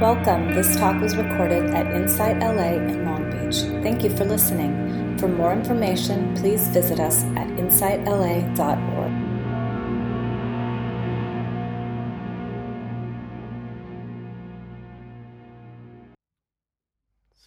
Welcome. 0.00 0.52
This 0.52 0.76
talk 0.76 1.00
was 1.00 1.16
recorded 1.16 1.70
at 1.70 1.86
Insight 1.86 2.38
LA 2.40 2.74
in 2.74 3.06
Long 3.06 3.30
Beach. 3.30 3.62
Thank 3.82 4.04
you 4.04 4.10
for 4.14 4.26
listening. 4.26 5.16
For 5.16 5.26
more 5.26 5.54
information, 5.54 6.36
please 6.36 6.68
visit 6.68 7.00
us 7.00 7.24
at 7.34 7.46
insightla.org. 7.56 8.52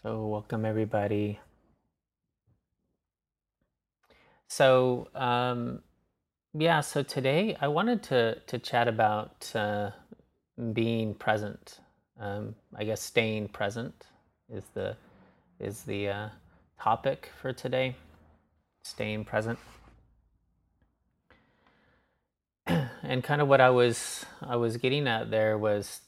So, 0.01 0.25
welcome 0.25 0.65
everybody. 0.65 1.39
So, 4.47 5.09
um, 5.13 5.83
yeah, 6.55 6.81
so 6.81 7.03
today 7.03 7.55
I 7.61 7.67
wanted 7.67 8.01
to, 8.05 8.39
to 8.47 8.57
chat 8.57 8.87
about 8.87 9.51
uh, 9.53 9.91
being 10.73 11.13
present. 11.13 11.79
Um, 12.19 12.55
I 12.75 12.83
guess 12.83 13.01
staying 13.01 13.47
present 13.49 14.07
is 14.53 14.63
the 14.73 14.97
is 15.59 15.83
the 15.83 16.09
uh, 16.09 16.29
topic 16.81 17.31
for 17.41 17.53
today. 17.53 17.95
Staying 18.83 19.23
present, 19.23 19.59
and 22.67 23.23
kind 23.23 23.41
of 23.41 23.47
what 23.47 23.61
I 23.61 23.69
was 23.69 24.25
I 24.41 24.57
was 24.57 24.77
getting 24.77 25.07
at 25.07 25.31
there 25.31 25.57
was 25.57 26.01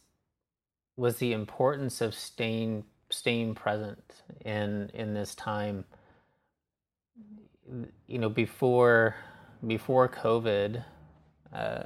was 0.98 1.18
the 1.18 1.32
importance 1.32 2.02
of 2.02 2.14
staying 2.14 2.84
staying 3.10 3.56
present 3.56 4.24
in 4.44 4.92
in 4.94 5.14
this 5.14 5.34
time. 5.34 5.86
You 8.08 8.20
know, 8.20 8.30
before 8.30 9.16
before 9.66 10.10
COVID. 10.10 10.84
Uh, 11.54 11.84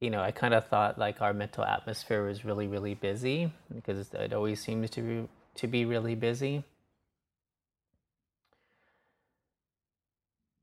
you 0.00 0.08
know, 0.10 0.20
I 0.22 0.30
kind 0.30 0.54
of 0.54 0.66
thought 0.66 0.98
like 0.98 1.20
our 1.20 1.34
mental 1.34 1.64
atmosphere 1.64 2.26
was 2.26 2.44
really, 2.44 2.66
really 2.66 2.94
busy 2.94 3.52
because 3.74 4.12
it 4.14 4.32
always 4.32 4.60
seems 4.60 4.90
to 4.90 5.02
be, 5.02 5.28
to 5.56 5.66
be 5.66 5.84
really 5.84 6.14
busy. 6.14 6.64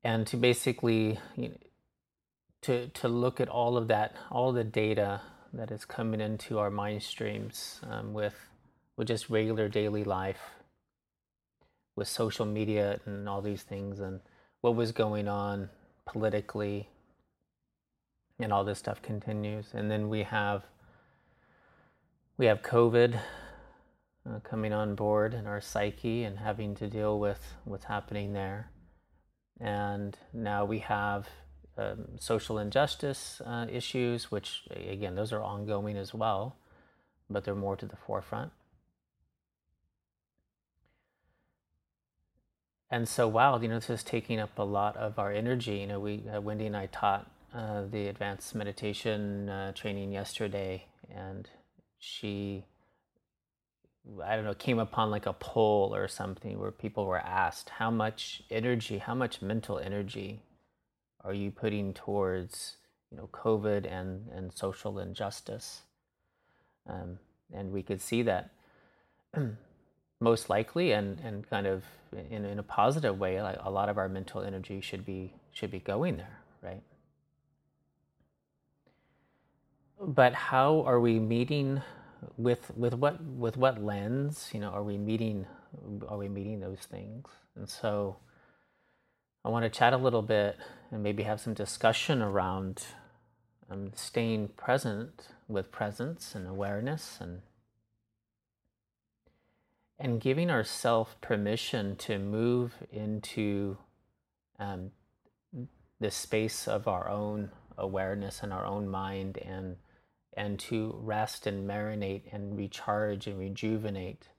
And 0.03 0.25
to 0.27 0.38
basically, 0.38 1.19
you 1.35 1.49
know, 1.49 1.57
to 2.63 2.88
to 2.88 3.07
look 3.07 3.39
at 3.39 3.49
all 3.49 3.77
of 3.77 3.88
that, 3.89 4.16
all 4.31 4.52
the 4.52 4.63
data 4.63 5.21
that 5.53 5.72
is 5.72 5.85
coming 5.85 6.22
into 6.22 6.59
our 6.59 6.72
mind 6.72 7.03
streams 7.03 7.81
um, 7.83 8.13
with 8.13 8.35
with 8.95 9.07
just 9.07 9.29
regular 9.29 9.67
daily 9.69 10.03
life, 10.03 10.39
with 11.95 12.07
social 12.07 12.45
media 12.45 12.99
and 13.05 13.27
all 13.27 13.41
these 13.41 13.63
things, 13.63 13.99
and 13.99 14.22
what 14.61 14.75
was 14.75 14.91
going 14.91 15.27
on 15.27 15.69
politically, 16.05 16.89
and 18.39 18.53
all 18.53 18.63
this 18.63 18.80
stuff 18.80 19.02
continues. 19.02 19.67
And 19.73 19.89
then 19.89 20.09
we 20.09 20.23
have 20.23 20.63
we 22.38 22.45
have 22.45 22.61
COVID 22.61 23.19
uh, 24.29 24.39
coming 24.41 24.73
on 24.73 24.94
board 24.94 25.33
in 25.33 25.47
our 25.47 25.59
psyche 25.59 26.23
and 26.23 26.38
having 26.38 26.75
to 26.75 26.88
deal 26.88 27.19
with 27.19 27.55
what's 27.66 27.85
happening 27.85 28.33
there. 28.33 28.69
And 29.59 30.16
now 30.33 30.66
we 30.66 30.79
have 30.79 31.27
um, 31.77 32.05
social 32.19 32.59
injustice 32.59 33.41
uh, 33.45 33.66
issues, 33.71 34.31
which 34.31 34.63
again, 34.72 35.16
those 35.16 35.33
are 35.33 35.41
ongoing 35.41 35.97
as 35.97 36.13
well, 36.13 36.57
but 37.29 37.44
they're 37.44 37.55
more 37.55 37.75
to 37.75 37.85
the 37.85 37.95
forefront. 37.95 38.51
And 42.89 43.07
so, 43.07 43.27
wow, 43.27 43.59
you 43.59 43.67
know, 43.67 43.75
this 43.75 43.89
is 43.89 44.03
taking 44.03 44.39
up 44.39 44.57
a 44.57 44.63
lot 44.63 44.95
of 44.95 45.19
our 45.19 45.31
energy. 45.31 45.77
You 45.77 45.88
know, 45.88 45.99
we 45.99 46.23
uh, 46.33 46.39
Wendy 46.39 46.67
and 46.67 46.77
I 46.77 46.85
taught 46.85 47.29
uh, 47.58 47.86
the 47.89 48.08
advanced 48.08 48.53
meditation 48.53 49.50
uh, 49.50 49.72
training 49.72 50.11
yesterday, 50.11 50.86
and 51.09 51.50
she, 51.97 52.63
I 54.23 54.36
don't 54.36 54.45
know, 54.45 54.53
came 54.53 54.77
upon 54.77 55.09
like 55.09 55.25
a 55.25 55.34
poll 55.34 55.95
or 55.95 56.07
something 56.07 56.59
where 56.59 56.69
people 56.69 57.07
were 57.07 57.18
asked, 57.18 57.69
how 57.69 57.90
much 57.90 58.44
energy, 58.51 59.00
how 59.00 59.16
much 59.16 59.41
mental 59.41 59.79
energy 59.79 60.44
are 61.23 61.34
you 61.34 61.50
putting 61.50 61.95
towards, 61.95 62.78
you 63.09 63.18
know, 63.18 63.28
COVID 63.31 63.91
and, 63.91 64.28
and 64.31 64.53
social 64.53 65.00
injustice? 65.00 65.81
Um, 66.88 67.18
and 67.51 67.72
we 67.72 67.81
could 67.81 68.01
see 68.01 68.22
that 68.22 68.51
most 70.19 70.47
likely 70.47 70.91
and, 70.91 71.19
and 71.22 71.50
kind 71.50 71.66
of 71.66 71.84
in, 72.29 72.45
in 72.45 72.59
a 72.59 72.63
positive 72.63 73.19
way, 73.19 73.41
like 73.41 73.57
a 73.63 73.72
lot 73.72 73.89
of 73.89 73.97
our 73.97 74.07
mental 74.07 74.44
energy 74.44 74.79
should 74.79 75.07
be 75.07 75.34
should 75.51 75.72
be 75.72 75.79
going 75.79 76.18
there, 76.18 76.39
right? 76.62 76.84
But 80.02 80.34
how 80.34 80.84
are 80.85 81.00
we 81.00 81.19
meeting 81.19 81.81
with 82.38 82.72
with 82.75 82.94
what 82.96 83.24
with 83.24 83.58
what 83.58 83.84
lens? 83.84 84.50
You 84.53 84.59
know 84.62 84.69
are 84.69 84.84
we 84.84 84.97
meeting 84.97 85.46
are 86.08 86.18
we 86.18 86.30
meeting 86.30 86.59
those 86.59 86.81
things? 86.90 87.28
And 87.56 87.69
so 87.69 88.18
i 89.46 89.50
want 89.50 89.63
to 89.63 89.69
chat 89.69 89.94
a 89.94 89.97
little 89.97 90.22
bit 90.22 90.57
and 90.91 91.02
maybe 91.02 91.24
have 91.24 91.40
some 91.40 91.53
discussion 91.53 92.22
around 92.22 92.84
um, 93.72 93.91
staying 93.96 94.50
present 94.50 95.30
with 95.47 95.72
presence 95.72 96.36
and 96.36 96.47
awareness 96.47 97.18
and 97.22 97.41
and 100.00 100.22
giving 100.22 100.52
ourselves 100.52 101.16
permission 101.22 101.96
to 101.96 102.19
move 102.19 102.74
into 102.91 103.78
um, 104.59 104.91
the 106.00 106.12
space 106.12 106.68
of 106.68 106.88
our 106.88 107.09
own 107.09 107.50
awareness 107.78 108.44
and 108.44 108.53
our 108.53 108.66
own 108.66 108.88
mind 108.88 109.38
and 109.40 109.78
and 110.38 110.59
to 110.59 110.96
rest 111.02 111.48
and 111.48 111.68
marinate 111.68 112.22
and 112.31 112.56
recharge 112.56 113.25
and 113.25 113.40
rejuvenate 113.40 114.30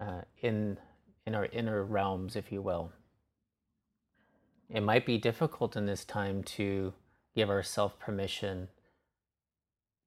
uh, 0.00 0.22
in 0.40 0.78
in 1.26 1.34
our 1.34 1.44
inner 1.46 1.84
realms, 1.84 2.34
if 2.34 2.50
you 2.50 2.62
will. 2.62 2.90
It 4.70 4.82
might 4.82 5.04
be 5.04 5.18
difficult 5.18 5.76
in 5.76 5.84
this 5.84 6.04
time 6.04 6.42
to 6.44 6.94
give 7.36 7.50
ourselves 7.50 7.94
permission 8.00 8.68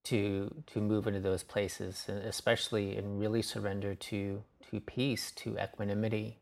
to 0.05 0.63
to 0.65 0.81
move 0.81 1.05
into 1.05 1.19
those 1.19 1.43
places, 1.43 2.09
especially 2.09 2.97
and 2.97 3.19
really 3.19 3.43
surrender 3.43 3.93
to 3.93 4.43
to 4.71 4.79
peace, 4.79 5.31
to 5.31 5.57
equanimity 5.57 6.39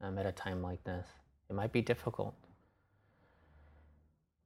um, 0.00 0.18
at 0.18 0.26
a 0.26 0.32
time 0.32 0.60
like 0.60 0.82
this. 0.82 1.06
It 1.48 1.54
might 1.54 1.72
be 1.72 1.82
difficult. 1.82 2.34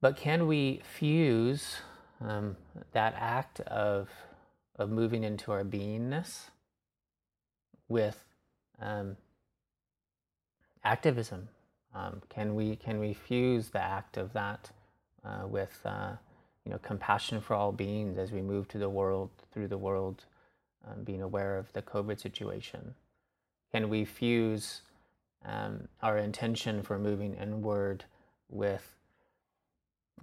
But 0.02 0.16
can 0.16 0.46
we 0.46 0.82
fuse 0.84 1.76
um, 2.26 2.56
that 2.92 3.14
act 3.18 3.60
of 3.60 4.08
of 4.76 4.90
moving 4.90 5.22
into 5.22 5.52
our 5.52 5.64
beingness 5.64 6.50
with 7.88 8.24
um, 8.80 9.16
activism. 10.82 11.48
Um, 11.94 12.22
can 12.28 12.54
we 12.54 12.76
can 12.76 12.98
we 12.98 13.12
fuse 13.12 13.68
the 13.68 13.82
act 13.82 14.16
of 14.16 14.32
that 14.32 14.70
uh, 15.24 15.46
with 15.46 15.78
uh, 15.84 16.12
you 16.64 16.72
know 16.72 16.78
compassion 16.78 17.40
for 17.40 17.54
all 17.54 17.72
beings 17.72 18.18
as 18.18 18.32
we 18.32 18.40
move 18.40 18.68
to 18.68 18.78
the 18.78 18.88
world 18.88 19.30
through 19.52 19.68
the 19.68 19.78
world, 19.78 20.24
um, 20.86 21.04
being 21.04 21.22
aware 21.22 21.58
of 21.58 21.72
the 21.72 21.82
COVID 21.82 22.18
situation? 22.18 22.94
Can 23.72 23.88
we 23.88 24.04
fuse 24.04 24.82
um, 25.44 25.88
our 26.02 26.18
intention 26.18 26.82
for 26.82 26.98
moving 26.98 27.34
inward 27.34 28.04
with 28.48 28.96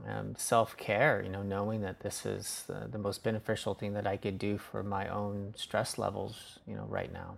um, 0.08 0.36
self 0.38 0.78
care, 0.78 1.22
you 1.24 1.30
know, 1.30 1.44
knowing 1.44 1.82
that 1.82 2.00
this 2.02 2.26
is 2.26 2.64
the, 2.68 2.88
the, 2.90 2.98
most 2.98 3.24
beneficial 3.24 3.74
thing 3.74 3.94
that 3.94 4.08
I 4.08 4.18
could 4.18 4.40
do 4.40 4.58
for 4.58 4.82
my 4.82 5.10
own 5.10 5.54
stress 5.58 5.98
levels, 5.98 6.60
you 6.66 6.76
know, 6.76 6.86
right 6.88 7.12
now. 7.12 7.38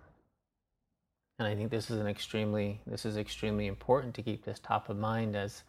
And 1.38 1.48
I 1.48 1.56
think 1.56 1.70
this 1.70 1.90
is 1.90 1.98
an 1.98 2.06
extremely 2.06 2.80
this 2.86 3.04
is 3.04 3.16
extremely 3.16 3.66
important 3.66 4.14
to 4.14 4.22
keep 4.22 4.44
this 4.44 4.60
top 4.60 4.88
of 4.88 4.96
mind 4.96 5.34
as 5.34 5.64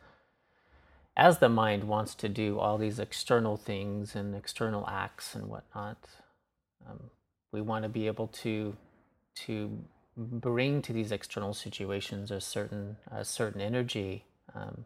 as 1.17 1.39
the 1.39 1.49
mind 1.49 1.83
wants 1.85 2.15
to 2.15 2.29
do 2.29 2.59
all 2.59 2.77
these 2.77 2.99
external 2.99 3.57
things 3.57 4.15
and 4.15 4.35
external 4.35 4.87
acts 4.87 5.35
and 5.35 5.47
whatnot. 5.47 5.97
Um, 6.87 7.09
we 7.51 7.61
want 7.61 7.83
to 7.83 7.89
be 7.89 8.07
able 8.07 8.27
to 8.27 8.75
to 9.45 9.79
bring 10.15 10.83
to 10.83 10.93
these 10.93 11.11
external 11.11 11.55
situations 11.55 12.29
a 12.29 12.39
certain 12.39 12.97
a 13.11 13.25
certain 13.25 13.61
energy. 13.61 14.25
Um, 14.53 14.85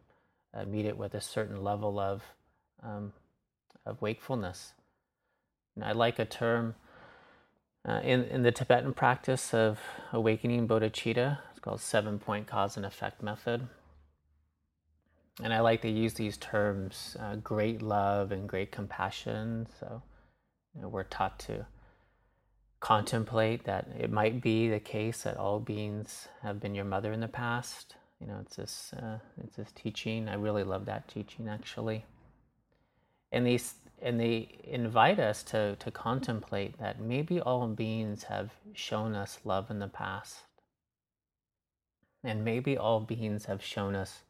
uh, 0.57 0.65
meet 0.65 0.86
it 0.86 0.98
with 0.98 1.13
a 1.13 1.21
certain 1.21 1.63
level 1.63 2.00
of 2.00 2.24
um, 2.83 3.13
of 3.86 4.01
wakefulness. 4.01 4.74
And 5.75 5.86
I 5.86 5.92
like 5.92 6.19
a 6.19 6.25
term 6.25 6.75
uh, 7.88 8.01
in 8.04 8.24
in 8.25 8.44
the 8.44 8.51
Tibetan 8.51 8.94
practice 8.94 9.54
of 9.54 9.80
awakening 10.12 10.68
bodhicitta. 10.68 11.39
It's 11.51 11.59
called 11.59 11.81
seven 11.81 12.19
point 12.19 12.48
cause 12.48 12.77
and 12.77 12.86
effect 12.86 13.21
method. 13.21 13.68
And 15.44 15.54
I 15.54 15.59
like 15.59 15.83
to 15.83 15.89
use 15.89 16.15
these 16.15 16.36
terms, 16.36 17.15
uh, 17.19 17.36
great 17.36 17.83
love 17.83 18.31
and 18.31 18.50
great 18.50 18.71
compassion. 18.71 19.68
So 19.80 20.01
you 20.75 20.81
know, 20.81 20.89
we're 20.89 21.04
taught 21.04 21.38
to 21.42 21.68
contemplate 22.80 23.65
that 23.65 23.88
it 24.00 24.12
might 24.12 24.42
be 24.42 24.69
the 24.69 24.80
case 24.80 25.24
that 25.24 25.38
all 25.38 25.59
beings 25.59 26.27
have 26.42 26.59
been 26.59 26.75
your 26.75 26.86
mother 26.86 27.12
in 27.12 27.19
the 27.19 27.27
past, 27.27 27.95
you 28.19 28.27
know, 28.27 28.37
it's 28.41 28.55
this 28.55 28.93
uh, 28.93 29.19
it's 29.43 29.57
this 29.57 29.71
teaching. 29.73 30.27
I 30.27 30.35
really 30.35 30.63
love 30.63 30.85
that 30.85 31.07
teaching 31.07 31.47
actually. 31.47 32.05
And 33.31 33.45
these 33.45 33.75
and 33.99 34.19
they 34.19 34.59
invite 34.63 35.19
us 35.19 35.43
to, 35.43 35.75
to 35.77 35.89
contemplate 35.89 36.77
that 36.77 37.01
maybe 37.01 37.39
all 37.39 37.67
beings 37.67 38.23
have 38.23 38.51
shown 38.73 39.15
us 39.15 39.39
love 39.43 39.71
in 39.71 39.79
the 39.79 39.87
past. 39.87 40.37
And 42.23 42.45
maybe 42.45 42.77
all 42.77 42.99
beings 42.99 43.45
have 43.45 43.63
shown 43.63 43.95
us 43.95 44.21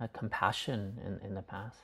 uh, 0.00 0.06
compassion 0.12 1.00
in, 1.04 1.26
in 1.26 1.34
the 1.34 1.42
past. 1.42 1.78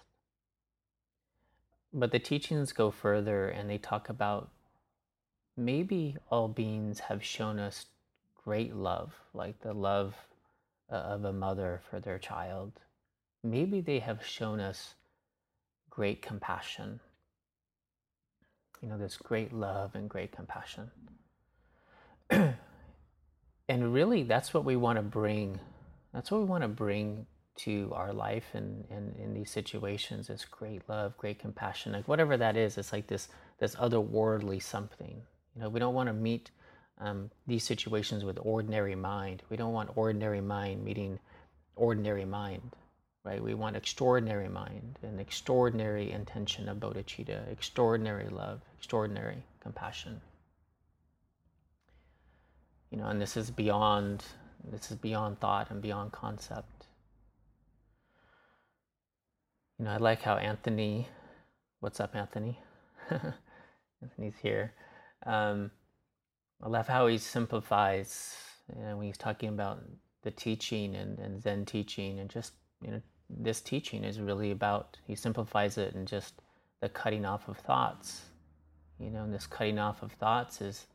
But 1.92 2.12
the 2.12 2.18
teachings 2.18 2.72
go 2.72 2.90
further 2.90 3.48
and 3.48 3.68
they 3.68 3.78
talk 3.78 4.08
about 4.08 4.50
maybe 5.56 6.16
all 6.30 6.48
beings 6.48 7.00
have 7.00 7.24
shown 7.24 7.58
us 7.58 7.86
great 8.44 8.74
love, 8.74 9.12
like 9.34 9.60
the 9.60 9.72
love 9.72 10.14
Uh, 10.92 10.96
of 10.96 11.24
a 11.24 11.32
mother 11.32 11.80
for 11.88 12.00
their 12.00 12.18
child. 12.18 12.70
Maybe 13.42 13.80
they 13.80 14.00
have 14.00 14.26
shown 14.26 14.60
us 14.60 14.92
great 15.88 16.20
compassion. 16.20 17.00
You 18.82 18.90
know, 18.90 18.98
this 18.98 19.16
great 19.16 19.54
love 19.54 19.94
and 19.94 20.06
great 20.06 20.32
compassion. 20.32 20.90
and 22.30 22.54
really, 23.70 24.22
that's 24.24 24.52
what 24.52 24.66
we 24.66 24.76
want 24.76 24.96
to 24.96 25.02
bring. 25.02 25.58
That's 26.12 26.30
what 26.30 26.40
we 26.42 26.46
want 26.46 26.62
to 26.62 26.68
bring 26.68 27.24
to 27.60 27.90
our 27.94 28.12
life 28.12 28.50
and 28.52 28.84
in, 28.90 29.14
in, 29.18 29.32
these 29.32 29.50
situations 29.50 30.28
is 30.28 30.44
great 30.44 30.82
love, 30.90 31.16
great 31.16 31.38
compassion. 31.38 31.92
Like 31.92 32.06
whatever 32.06 32.36
that 32.36 32.54
is, 32.54 32.76
it's 32.76 32.92
like 32.92 33.06
this 33.06 33.28
this 33.60 33.74
otherworldly 33.76 34.62
something. 34.62 35.22
You 35.54 35.62
know, 35.62 35.70
we 35.70 35.80
don't 35.80 35.94
want 35.94 36.08
to 36.10 36.12
meet 36.12 36.50
um, 36.98 37.30
these 37.46 37.64
situations 37.64 38.24
with 38.24 38.38
ordinary 38.42 38.94
mind. 38.94 39.42
We 39.50 39.56
don't 39.56 39.72
want 39.72 39.96
ordinary 39.96 40.40
mind 40.40 40.84
meeting 40.84 41.18
ordinary 41.76 42.24
mind 42.24 42.76
right? 43.24 43.42
We 43.42 43.54
want 43.54 43.76
extraordinary 43.76 44.48
mind 44.48 44.98
and 45.02 45.20
extraordinary 45.20 46.10
intention 46.10 46.68
of 46.68 46.78
bodhicitta, 46.78 47.50
extraordinary 47.50 48.28
love, 48.28 48.60
extraordinary 48.76 49.42
compassion. 49.60 50.20
You 52.90 52.98
know, 52.98 53.06
and 53.06 53.20
this 53.20 53.36
is 53.36 53.50
beyond 53.50 54.24
this 54.70 54.90
is 54.92 54.96
beyond 54.96 55.40
thought 55.40 55.70
and 55.70 55.82
beyond 55.82 56.12
concept. 56.12 56.86
You 59.78 59.86
know, 59.86 59.90
I 59.90 59.96
like 59.96 60.22
how 60.22 60.36
Anthony, 60.36 61.08
what's 61.80 61.98
up, 61.98 62.14
Anthony? 62.14 62.60
Anthony's 64.02 64.36
here. 64.40 64.72
Um, 65.26 65.72
I 66.62 66.68
love 66.68 66.88
how 66.88 67.06
he 67.06 67.18
simplifies 67.18 68.36
you 68.74 68.82
know, 68.82 68.96
when 68.96 69.06
he's 69.06 69.18
talking 69.18 69.48
about 69.48 69.82
the 70.22 70.30
teaching 70.30 70.94
and, 70.94 71.18
and 71.18 71.42
Zen 71.42 71.64
teaching 71.64 72.20
and 72.20 72.30
just 72.30 72.52
you 72.80 72.92
know 72.92 73.02
this 73.38 73.60
teaching 73.60 74.04
is 74.04 74.20
really 74.20 74.50
about, 74.50 74.98
he 75.06 75.14
simplifies 75.14 75.78
it 75.78 75.94
in 75.94 76.06
just 76.06 76.34
the 76.80 76.88
cutting 76.88 77.24
off 77.24 77.48
of 77.48 77.58
thoughts. 77.58 78.22
You 78.98 79.10
know, 79.10 79.24
and 79.24 79.32
this 79.34 79.46
cutting 79.46 79.78
off 79.78 80.02
of 80.02 80.12
thoughts 80.12 80.60
is, 80.60 80.86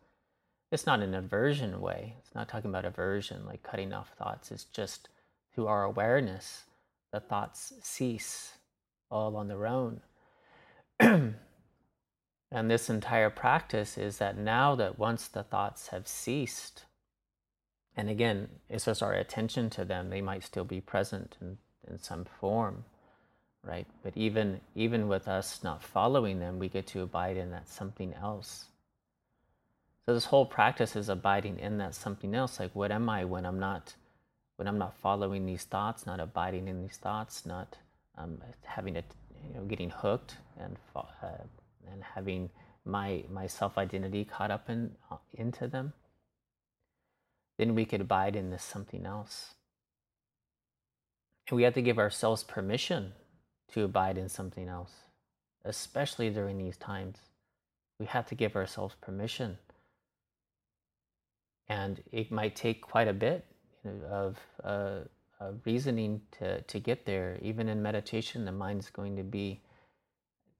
it's 0.72 0.86
not 0.86 1.02
an 1.02 1.14
aversion 1.14 1.82
way. 1.82 2.16
It's 2.20 2.36
not 2.36 2.48
talking 2.48 2.70
about 2.70 2.86
aversion, 2.86 3.46
like 3.46 3.64
cutting 3.64 3.94
off 3.94 4.12
thoughts. 4.18 4.52
It's 4.52 4.66
just 4.66 5.10
through 5.54 5.68
our 5.68 5.84
awareness, 5.84 6.64
the 7.12 7.20
thoughts 7.20 7.74
cease 7.82 8.54
all 9.10 9.36
on 9.36 9.48
their 9.48 9.66
own. 9.66 10.02
and 12.52 12.70
this 12.72 12.90
entire 12.90 13.30
practice 13.30 13.98
is 13.98 14.18
that 14.18 14.38
now 14.38 14.76
that 14.76 14.98
once 14.98 15.28
the 15.28 15.44
thoughts 15.44 15.90
have 15.90 16.08
ceased, 16.08 16.86
and 17.96 18.10
again, 18.10 18.48
it's 18.70 18.86
just 18.86 19.04
our 19.04 19.14
attention 19.14 19.70
to 19.72 19.86
them, 19.86 20.10
they 20.10 20.22
might 20.22 20.44
still 20.44 20.64
be 20.64 20.82
present 20.82 21.36
and 21.42 21.58
in 21.90 22.00
some 22.00 22.26
form, 22.40 22.84
right? 23.64 23.88
But 24.04 24.16
even 24.16 24.60
even 24.76 25.08
with 25.08 25.28
us 25.28 25.64
not 25.64 25.84
following 25.84 26.40
them, 26.40 26.60
we 26.60 26.70
get 26.70 26.88
to 26.88 27.02
abide 27.02 27.38
in 27.38 27.52
that 27.52 27.70
something 27.70 28.14
else. 28.14 28.66
So 30.06 30.14
this 30.14 30.26
whole 30.26 30.46
practice 30.46 30.96
is 30.96 31.10
abiding 31.10 31.60
in 31.60 31.78
that 31.80 31.96
something 31.96 32.34
else. 32.34 32.60
Like, 32.60 32.74
what 32.74 32.92
am 32.92 33.10
I 33.10 33.26
when 33.26 33.46
I'm 33.46 33.60
not 33.60 33.96
when 34.58 34.68
I'm 34.68 34.78
not 34.78 34.98
following 34.98 35.46
these 35.46 35.64
thoughts, 35.64 36.06
not 36.06 36.20
abiding 36.20 36.68
in 36.68 36.82
these 36.82 36.98
thoughts, 36.98 37.46
not 37.46 37.78
um, 38.18 38.42
having 38.64 38.96
it, 38.96 39.06
you 39.48 39.54
know, 39.54 39.66
getting 39.66 39.92
hooked 39.92 40.36
and 40.60 40.76
uh, 40.96 41.28
and 41.92 42.04
having 42.04 42.50
my 42.86 43.24
my 43.30 43.48
self 43.48 43.78
identity 43.78 44.24
caught 44.26 44.52
up 44.52 44.70
in 44.70 44.92
uh, 45.12 45.18
into 45.34 45.68
them. 45.68 45.94
Then 47.58 47.76
we 47.76 47.86
could 47.86 48.02
abide 48.02 48.36
in 48.36 48.50
this 48.50 48.64
something 48.64 49.06
else. 49.06 49.56
And 51.50 51.58
we 51.58 51.64
have 51.64 51.74
to 51.74 51.82
give 51.82 51.98
ourselves 51.98 52.44
permission 52.44 53.14
to 53.74 53.84
abide 53.84 54.18
in 54.18 54.30
something 54.30 54.68
else, 54.68 54.92
especially 55.66 56.30
during 56.30 56.58
these 56.58 56.78
times. 56.78 57.18
We 58.00 58.06
have 58.08 58.28
to 58.28 58.36
give 58.36 58.56
ourselves 58.56 58.96
permission. 59.02 59.58
And 61.68 62.02
it 62.12 62.32
might 62.32 62.56
take 62.56 62.82
quite 62.82 63.08
a 63.08 63.14
bit 63.14 63.46
of, 64.10 64.38
uh, 64.64 65.00
of 65.40 65.60
reasoning 65.66 66.22
to, 66.40 66.62
to 66.62 66.80
get 66.80 67.06
there. 67.06 67.38
Even 67.42 67.68
in 67.68 67.82
meditation, 67.82 68.46
the 68.46 68.52
mind's 68.52 68.90
going 68.90 69.16
to 69.18 69.24
be 69.24 69.62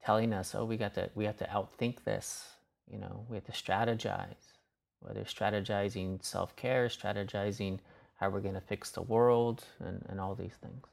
telling 0.04 0.32
us, 0.32 0.54
oh, 0.54 0.64
we 0.64 0.76
got 0.76 0.94
to 0.94 1.10
we 1.14 1.24
have 1.24 1.36
to 1.38 1.46
outthink 1.46 2.04
this. 2.04 2.46
You 2.90 2.98
know, 2.98 3.26
we 3.28 3.36
have 3.36 3.44
to 3.44 3.52
strategize. 3.52 4.54
Whether 5.00 5.22
strategizing 5.22 6.24
self-care, 6.24 6.88
strategizing 6.88 7.78
how 8.16 8.30
we're 8.30 8.40
going 8.40 8.54
to 8.54 8.60
fix 8.60 8.90
the 8.90 9.02
world, 9.02 9.64
and, 9.78 10.04
and 10.08 10.20
all 10.20 10.34
these 10.34 10.54
things. 10.60 10.84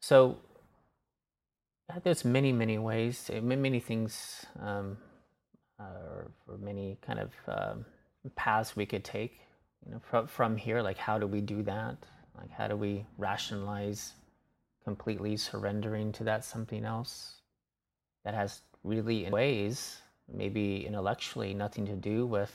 So 0.00 0.36
there's 2.02 2.24
many, 2.24 2.52
many 2.52 2.78
ways, 2.78 3.30
eh, 3.32 3.40
many 3.40 3.80
things, 3.80 4.44
um, 4.60 4.98
uh, 5.78 5.84
or, 5.84 6.30
or, 6.48 6.58
many 6.58 6.98
kind 7.02 7.18
of 7.18 7.30
um, 7.48 7.84
paths 8.36 8.76
we 8.76 8.86
could 8.86 9.04
take. 9.04 9.40
You 9.84 9.92
know, 9.92 10.00
from 10.08 10.26
from 10.26 10.56
here, 10.56 10.82
like 10.82 10.98
how 10.98 11.18
do 11.18 11.26
we 11.26 11.40
do 11.40 11.62
that? 11.64 11.96
Like 12.38 12.50
how 12.50 12.68
do 12.68 12.76
we 12.76 13.04
rationalize 13.18 14.12
completely 14.84 15.36
surrendering 15.36 16.12
to 16.12 16.24
that 16.24 16.44
something 16.44 16.84
else 16.84 17.34
that 18.24 18.34
has 18.34 18.62
really 18.84 19.26
in 19.26 19.32
ways 19.32 20.02
maybe 20.32 20.86
intellectually 20.86 21.54
nothing 21.54 21.86
to 21.86 21.94
do 21.94 22.26
with 22.26 22.52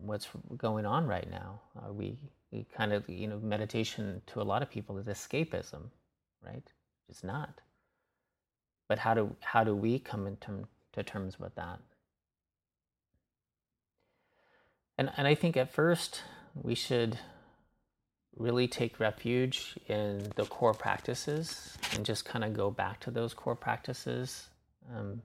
what's 0.00 0.28
going 0.56 0.86
on 0.86 1.06
right 1.06 1.30
now. 1.30 1.60
Uh, 1.76 1.92
we, 1.92 2.16
we 2.50 2.66
kind 2.76 2.92
of, 2.92 3.08
you 3.08 3.26
know, 3.26 3.38
meditation 3.38 4.20
to 4.26 4.40
a 4.40 4.44
lot 4.44 4.62
of 4.62 4.70
people 4.70 4.98
is 4.98 5.06
escapism, 5.06 5.82
right? 6.44 6.66
It's 7.08 7.24
not. 7.24 7.60
But 8.88 8.98
how 8.98 9.14
do 9.14 9.34
how 9.40 9.64
do 9.64 9.74
we 9.74 9.98
come 9.98 10.26
into 10.26 10.68
to 10.92 11.02
terms 11.02 11.40
with 11.40 11.54
that? 11.54 11.80
And 14.98 15.10
and 15.16 15.26
I 15.26 15.34
think 15.34 15.56
at 15.56 15.72
first 15.72 16.22
we 16.54 16.74
should 16.74 17.18
really 18.36 18.66
take 18.66 18.98
refuge 18.98 19.76
in 19.88 20.32
the 20.36 20.44
core 20.44 20.74
practices 20.74 21.76
and 21.94 22.04
just 22.04 22.24
kind 22.24 22.44
of 22.44 22.52
go 22.52 22.70
back 22.70 23.00
to 23.00 23.10
those 23.10 23.34
core 23.34 23.56
practices. 23.56 24.48
Um, 24.94 25.22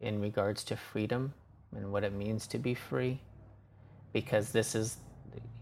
in 0.00 0.20
regards 0.20 0.64
to 0.64 0.76
freedom 0.76 1.32
and 1.74 1.90
what 1.90 2.04
it 2.04 2.12
means 2.12 2.46
to 2.48 2.58
be 2.58 2.74
free. 2.74 3.20
Because 4.12 4.52
this 4.52 4.74
is 4.74 4.96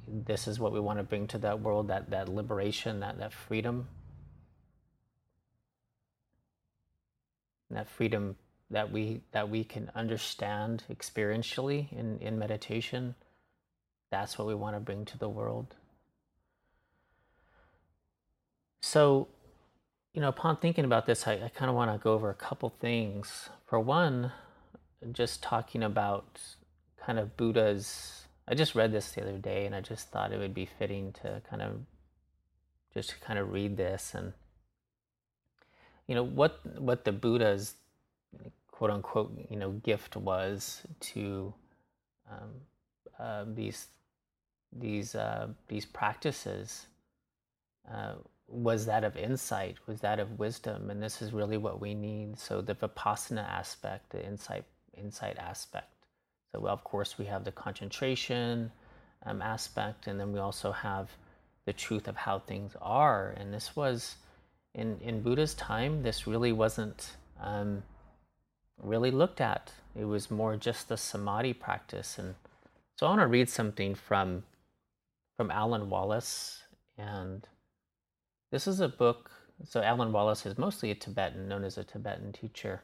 this 0.07 0.47
is 0.47 0.61
what 0.61 0.73
we 0.73 0.79
want 0.79 1.01
to 1.01 1.03
bring 1.03 1.27
to 1.27 1.39
that 1.39 1.61
world 1.61 1.89
that 1.89 2.11
that 2.11 2.29
liberation 2.29 3.01
that 3.01 3.19
that 3.19 3.33
freedom. 3.33 3.89
That 7.71 7.89
freedom 7.89 8.37
that 8.71 8.93
we 8.93 9.23
that 9.33 9.49
we 9.49 9.65
can 9.65 9.91
understand 9.95 10.85
experientially 10.93 11.93
in 11.93 12.19
in 12.21 12.39
meditation. 12.39 13.17
That's 14.11 14.39
what 14.39 14.47
we 14.47 14.55
want 14.55 14.77
to 14.77 14.81
bring 14.81 15.05
to 15.07 15.19
the 15.19 15.29
world 15.29 15.75
so 18.81 19.29
you 20.17 20.23
know, 20.23 20.29
upon 20.29 20.57
thinking 20.57 20.87
about 20.87 21.05
this, 21.05 21.27
I, 21.27 21.35
I 21.35 21.51
kind 21.55 21.69
of 21.69 21.77
want 21.77 21.93
to 21.93 22.03
go 22.03 22.15
over 22.15 22.31
a 22.31 22.35
couple 22.35 22.71
things. 22.71 23.51
For 23.67 23.79
one, 23.79 24.33
just 25.13 25.43
talking 25.43 25.83
about 25.83 26.41
kind 26.99 27.19
of 27.19 27.37
Buddha's. 27.37 28.25
I 28.49 28.55
just 28.55 28.75
read 28.75 28.93
this 28.93 29.11
the 29.11 29.21
other 29.21 29.37
day, 29.37 29.67
and 29.67 29.75
I 29.75 29.83
just 29.83 30.09
thought 30.11 30.33
it 30.33 30.39
would 30.39 30.55
be 30.55 30.65
fitting 30.65 31.13
to 31.21 31.43
kind 31.51 31.61
of 31.61 31.81
just 32.95 33.21
kind 33.21 33.39
of 33.39 33.53
read 33.53 33.77
this 33.77 34.15
and 34.15 34.33
you 36.07 36.15
know 36.15 36.25
what 36.25 36.61
what 36.81 37.05
the 37.05 37.13
Buddha's 37.13 37.75
quote 38.71 38.91
unquote 38.91 39.37
you 39.51 39.57
know 39.57 39.73
gift 39.73 40.17
was 40.17 40.81
to 41.01 41.53
um, 42.31 42.51
uh, 43.19 43.45
these 43.47 43.89
these 44.73 45.15
uh, 45.15 45.49
these 45.69 45.85
practices. 45.85 46.87
Uh, 47.91 48.15
was 48.49 48.87
that 48.87 49.05
of 49.05 49.17
insight, 49.17 49.77
was 49.87 50.01
that 50.01 50.21
of 50.21 50.39
wisdom, 50.39 50.91
and 50.91 51.03
this 51.03 51.21
is 51.21 51.33
really 51.33 51.57
what 51.57 51.81
we 51.81 51.95
need. 51.95 52.39
So 52.39 52.61
the 52.61 52.75
vipassana 52.75 53.49
aspect, 53.49 54.11
the 54.11 54.25
insight 54.25 54.65
insight 54.97 55.37
aspect. 55.39 55.93
So 56.53 56.61
well, 56.61 56.73
of 56.73 56.85
course 56.85 57.19
we 57.19 57.27
have 57.27 57.45
the 57.45 57.53
concentration 57.53 58.71
um, 59.25 59.43
aspect, 59.43 60.07
and 60.07 60.19
then 60.19 60.33
we 60.33 60.39
also 60.39 60.73
have 60.73 61.11
the 61.67 61.73
truth 61.73 62.09
of 62.09 62.17
how 62.17 62.39
things 62.39 62.75
are. 62.81 63.35
And 63.37 63.53
this 63.53 63.77
was, 63.77 64.17
in, 64.75 64.99
in 65.01 65.21
Buddha's 65.21 65.55
time, 65.55 66.03
this 66.03 66.27
really 66.27 66.53
wasn't 66.53 67.11
um, 67.43 67.83
really 68.81 69.11
looked 69.11 69.41
at. 69.41 69.73
It 69.95 70.05
was 70.05 70.31
more 70.31 70.57
just 70.57 70.89
the 70.89 70.97
samadhi 70.97 71.53
practice. 71.53 72.19
And 72.19 72.35
so 72.97 73.07
I 73.07 73.11
want 73.11 73.21
to 73.23 73.27
read 73.27 73.51
something 73.51 73.95
from, 73.95 74.45
from 75.37 75.51
Alan 75.51 75.91
Wallace. 75.91 76.63
And 76.97 77.47
this 78.57 78.67
is 78.67 78.81
a 78.81 78.89
book. 78.89 79.31
So 79.65 79.83
Alan 79.83 80.13
Wallace 80.13 80.47
is 80.47 80.57
mostly 80.57 80.91
a 80.91 80.95
Tibetan, 80.95 81.47
known 81.47 81.63
as 81.63 81.77
a 81.77 81.85
Tibetan 81.85 82.33
teacher. 82.33 82.81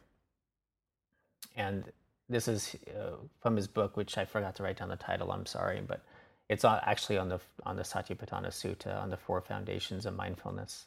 And 1.56 1.84
this 2.28 2.46
is 2.46 2.76
uh, 2.94 3.12
from 3.40 3.56
his 3.56 3.68
book, 3.68 3.96
which 3.96 4.18
I 4.18 4.26
forgot 4.26 4.54
to 4.56 4.62
write 4.62 4.76
down 4.76 4.90
the 4.90 4.96
title. 4.96 5.32
I'm 5.32 5.46
sorry, 5.46 5.80
but 5.80 6.04
it's 6.50 6.66
actually 6.66 7.16
on 7.16 7.30
the 7.30 7.40
on 7.64 7.76
the 7.76 7.84
Satipatthana 7.84 8.48
Sutta 8.48 9.02
on 9.02 9.08
the 9.08 9.16
four 9.16 9.40
foundations 9.40 10.04
of 10.04 10.14
mindfulness. 10.14 10.84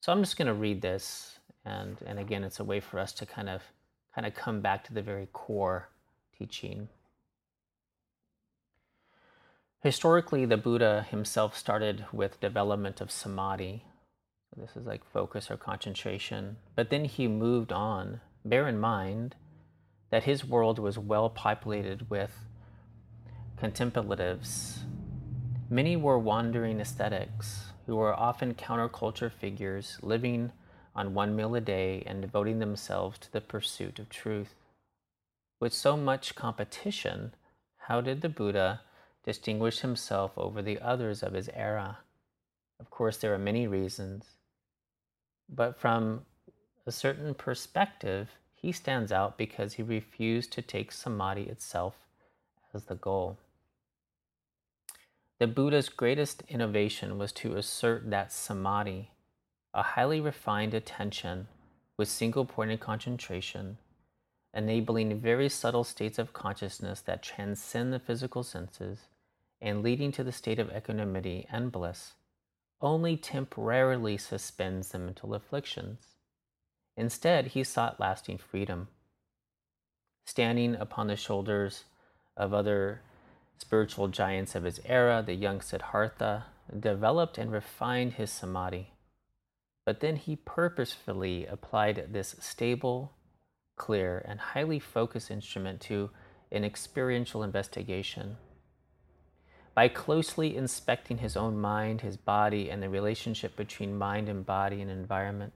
So 0.00 0.12
I'm 0.12 0.22
just 0.22 0.36
going 0.36 0.46
to 0.46 0.54
read 0.54 0.80
this, 0.80 1.40
and 1.64 2.00
and 2.06 2.20
again, 2.20 2.44
it's 2.44 2.60
a 2.60 2.64
way 2.64 2.78
for 2.78 3.00
us 3.00 3.12
to 3.14 3.26
kind 3.26 3.48
of 3.48 3.62
kind 4.14 4.28
of 4.28 4.34
come 4.36 4.60
back 4.60 4.84
to 4.84 4.94
the 4.94 5.02
very 5.02 5.26
core 5.32 5.88
teaching. 6.38 6.88
Historically, 9.82 10.46
the 10.46 10.56
Buddha 10.56 11.04
himself 11.10 11.58
started 11.58 12.06
with 12.12 12.40
development 12.40 13.00
of 13.00 13.10
samadhi. 13.10 13.82
This 14.56 14.76
is 14.76 14.86
like 14.86 15.04
focus 15.04 15.50
or 15.50 15.56
concentration. 15.56 16.56
But 16.76 16.90
then 16.90 17.04
he 17.04 17.26
moved 17.26 17.72
on. 17.72 18.20
Bear 18.44 18.68
in 18.68 18.78
mind 18.78 19.34
that 20.10 20.24
his 20.24 20.44
world 20.44 20.78
was 20.78 20.98
well 20.98 21.28
populated 21.28 22.08
with 22.08 22.32
contemplatives. 23.56 24.84
Many 25.68 25.96
were 25.96 26.18
wandering 26.18 26.80
ascetics 26.80 27.72
who 27.86 27.96
were 27.96 28.14
often 28.14 28.54
counterculture 28.54 29.32
figures 29.32 29.98
living 30.02 30.52
on 30.94 31.14
one 31.14 31.34
meal 31.34 31.54
a 31.54 31.60
day 31.60 32.02
and 32.06 32.22
devoting 32.22 32.58
themselves 32.58 33.18
to 33.18 33.32
the 33.32 33.40
pursuit 33.40 33.98
of 33.98 34.08
truth. 34.08 34.54
With 35.60 35.72
so 35.72 35.96
much 35.96 36.34
competition, 36.34 37.34
how 37.76 38.00
did 38.00 38.20
the 38.20 38.28
Buddha 38.28 38.82
distinguish 39.24 39.80
himself 39.80 40.32
over 40.36 40.62
the 40.62 40.78
others 40.78 41.22
of 41.22 41.32
his 41.32 41.50
era? 41.54 41.98
Of 42.78 42.90
course, 42.90 43.16
there 43.16 43.34
are 43.34 43.38
many 43.38 43.66
reasons, 43.66 44.26
but 45.48 45.78
from 45.78 46.22
a 46.86 46.92
certain 46.92 47.34
perspective, 47.34 48.30
he 48.52 48.72
stands 48.72 49.12
out 49.12 49.36
because 49.36 49.74
he 49.74 49.82
refused 49.82 50.52
to 50.52 50.62
take 50.62 50.92
samadhi 50.92 51.42
itself 51.42 51.94
as 52.72 52.84
the 52.84 52.94
goal. 52.94 53.38
The 55.38 55.46
Buddha's 55.46 55.88
greatest 55.88 56.42
innovation 56.48 57.18
was 57.18 57.32
to 57.32 57.56
assert 57.56 58.08
that 58.10 58.32
samadhi, 58.32 59.10
a 59.74 59.82
highly 59.82 60.20
refined 60.20 60.74
attention 60.74 61.48
with 61.96 62.08
single 62.08 62.44
pointed 62.44 62.80
concentration, 62.80 63.78
enabling 64.54 65.20
very 65.20 65.48
subtle 65.48 65.84
states 65.84 66.18
of 66.18 66.32
consciousness 66.32 67.00
that 67.02 67.22
transcend 67.22 67.92
the 67.92 67.98
physical 67.98 68.42
senses 68.42 69.08
and 69.60 69.82
leading 69.82 70.12
to 70.12 70.24
the 70.24 70.32
state 70.32 70.58
of 70.58 70.70
equanimity 70.70 71.46
and 71.50 71.72
bliss, 71.72 72.12
only 72.84 73.16
temporarily 73.16 74.16
suspends 74.16 74.90
the 74.90 74.98
mental 74.98 75.34
afflictions. 75.34 76.06
Instead, 76.96 77.48
he 77.48 77.64
sought 77.64 77.98
lasting 77.98 78.38
freedom. 78.38 78.88
Standing 80.26 80.74
upon 80.76 81.08
the 81.08 81.16
shoulders 81.16 81.84
of 82.36 82.54
other 82.54 83.00
spiritual 83.58 84.08
giants 84.08 84.54
of 84.54 84.64
his 84.64 84.80
era, 84.84 85.22
the 85.24 85.34
young 85.34 85.60
Siddhartha 85.60 86.44
developed 86.78 87.38
and 87.38 87.50
refined 87.50 88.14
his 88.14 88.30
samadhi. 88.30 88.90
But 89.84 90.00
then 90.00 90.16
he 90.16 90.36
purposefully 90.36 91.46
applied 91.46 92.08
this 92.12 92.36
stable, 92.40 93.12
clear, 93.76 94.24
and 94.26 94.40
highly 94.40 94.78
focused 94.78 95.30
instrument 95.30 95.80
to 95.82 96.10
an 96.50 96.64
experiential 96.64 97.42
investigation. 97.42 98.36
By 99.74 99.88
closely 99.88 100.56
inspecting 100.56 101.18
his 101.18 101.36
own 101.36 101.58
mind, 101.58 102.00
his 102.00 102.16
body, 102.16 102.70
and 102.70 102.80
the 102.80 102.88
relationship 102.88 103.56
between 103.56 103.98
mind 103.98 104.28
and 104.28 104.46
body 104.46 104.80
and 104.80 104.90
environment, 104.90 105.52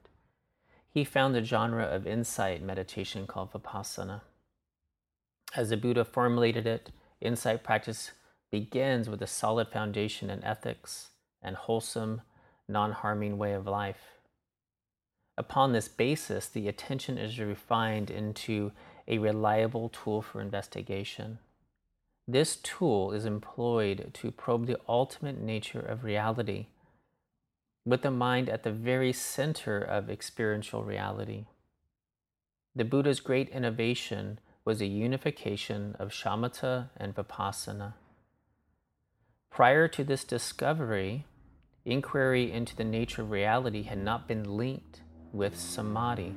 he 0.91 1.05
found 1.05 1.35
the 1.35 1.45
genre 1.45 1.85
of 1.85 2.07
insight 2.07 2.61
meditation 2.61 3.27
called 3.29 3.53
Vipassana. 3.53 4.23
As 5.55 5.71
the 5.71 5.77
Buddha 5.77 6.05
formulated 6.05 6.67
it, 6.67 6.91
insight 7.21 7.63
practice 7.63 8.11
begins 8.51 9.09
with 9.09 9.23
a 9.23 9.27
solid 9.27 9.69
foundation 9.69 10.31
in 10.31 10.43
ethics 10.43 11.11
and 11.41 11.55
wholesome, 11.55 12.23
non 12.67 12.93
harming 12.93 13.39
way 13.39 13.53
of 13.53 13.67
life. 13.67 14.19
Upon 15.37 15.73
this 15.73 15.87
basis, 15.87 16.49
the 16.49 16.67
attention 16.67 17.17
is 17.17 17.39
refined 17.39 18.11
into 18.11 18.73
a 19.07 19.19
reliable 19.19 19.89
tool 19.89 20.21
for 20.21 20.41
investigation. 20.41 21.39
This 22.31 22.57
tool 22.57 23.13
is 23.13 23.25
employed 23.25 24.11
to 24.13 24.31
probe 24.31 24.67
the 24.67 24.79
ultimate 24.87 25.41
nature 25.41 25.81
of 25.81 26.05
reality 26.05 26.67
with 27.87 28.03
the 28.03 28.11
mind 28.11 28.51
at 28.51 28.65
the 28.65 28.71
very 28.71 29.15
center 29.15 29.81
of 29.81 30.11
experiential 30.11 30.85
reality. 30.85 31.47
The 32.77 32.85
Buddha's 32.85 33.21
great 33.21 33.49
innovation 33.49 34.41
was 34.63 34.83
a 34.83 34.87
unification 34.87 35.97
of 35.99 36.11
shamatha 36.11 36.91
and 36.99 37.15
vipassana. 37.15 37.95
Prior 39.51 39.89
to 39.89 40.05
this 40.05 40.23
discovery, 40.23 41.25
inquiry 41.87 42.53
into 42.53 42.77
the 42.77 42.85
nature 42.85 43.23
of 43.23 43.31
reality 43.31 43.85
had 43.85 44.05
not 44.05 44.29
been 44.29 44.45
linked 44.45 45.01
with 45.33 45.59
samadhi. 45.59 46.35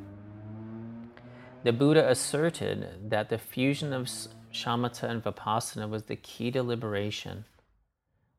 The 1.63 1.74
Buddha 1.74 2.10
asserted 2.10 3.10
that 3.10 3.27
the 3.27 3.38
fusion 3.38 3.91
of 3.91 4.10
shamatha 4.53 5.03
and 5.03 5.24
vipassana 5.24 5.89
was 5.89 6.03
the 6.03 6.15
key 6.15 6.51
to 6.51 6.62
liberation 6.63 7.46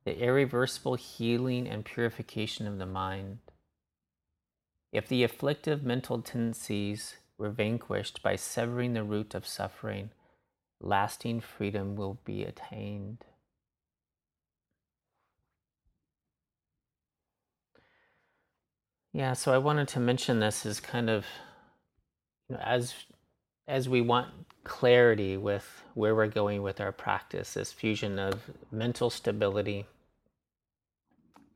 the 0.05 0.19
irreversible 0.19 0.97
healing 0.97 1.69
and 1.69 1.85
purification 1.85 2.67
of 2.67 2.79
the 2.79 2.87
mind. 2.87 3.39
If 4.93 5.09
the 5.09 5.23
afflictive 5.23 5.83
mental 5.83 6.21
tendencies 6.21 7.17
were 7.39 7.51
vanquished 7.51 8.23
by 8.23 8.37
severing 8.37 8.95
the 8.95 9.05
root 9.05 9.35
of 9.35 9.47
suffering, 9.47 10.11
lasting 10.81 11.41
freedom 11.41 11.97
will 11.97 12.19
be 12.25 12.45
attained. 12.45 13.25
Yeah, 19.13 19.35
so 19.35 19.53
I 19.53 19.59
wanted 19.59 19.89
to 19.89 20.01
mention 20.01 20.41
this 20.41 20.67
as 20.67 20.81
kind 20.81 21.09
of 21.09 21.27
you 22.49 22.57
know, 22.57 22.63
as 22.63 22.95
as 23.69 23.89
we 23.89 24.01
want 24.01 24.29
clarity 24.65 25.37
with 25.37 25.83
where 25.95 26.15
we're 26.15 26.27
going 26.29 26.63
with 26.63 26.81
our 26.81 26.93
practice, 26.93 27.55
this 27.55 27.73
fusion 27.73 28.19
of 28.19 28.51
mental 28.71 29.11
stability, 29.11 29.87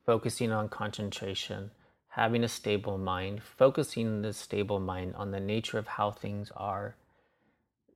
focusing 0.04 0.52
on 0.52 0.68
concentration, 0.68 1.70
having 2.08 2.44
a 2.44 2.48
stable 2.48 2.98
mind, 2.98 3.42
focusing 3.42 4.22
the 4.22 4.32
stable 4.32 4.80
mind 4.80 5.14
on 5.16 5.30
the 5.30 5.40
nature 5.40 5.78
of 5.78 5.86
how 5.86 6.10
things 6.10 6.50
are, 6.56 6.96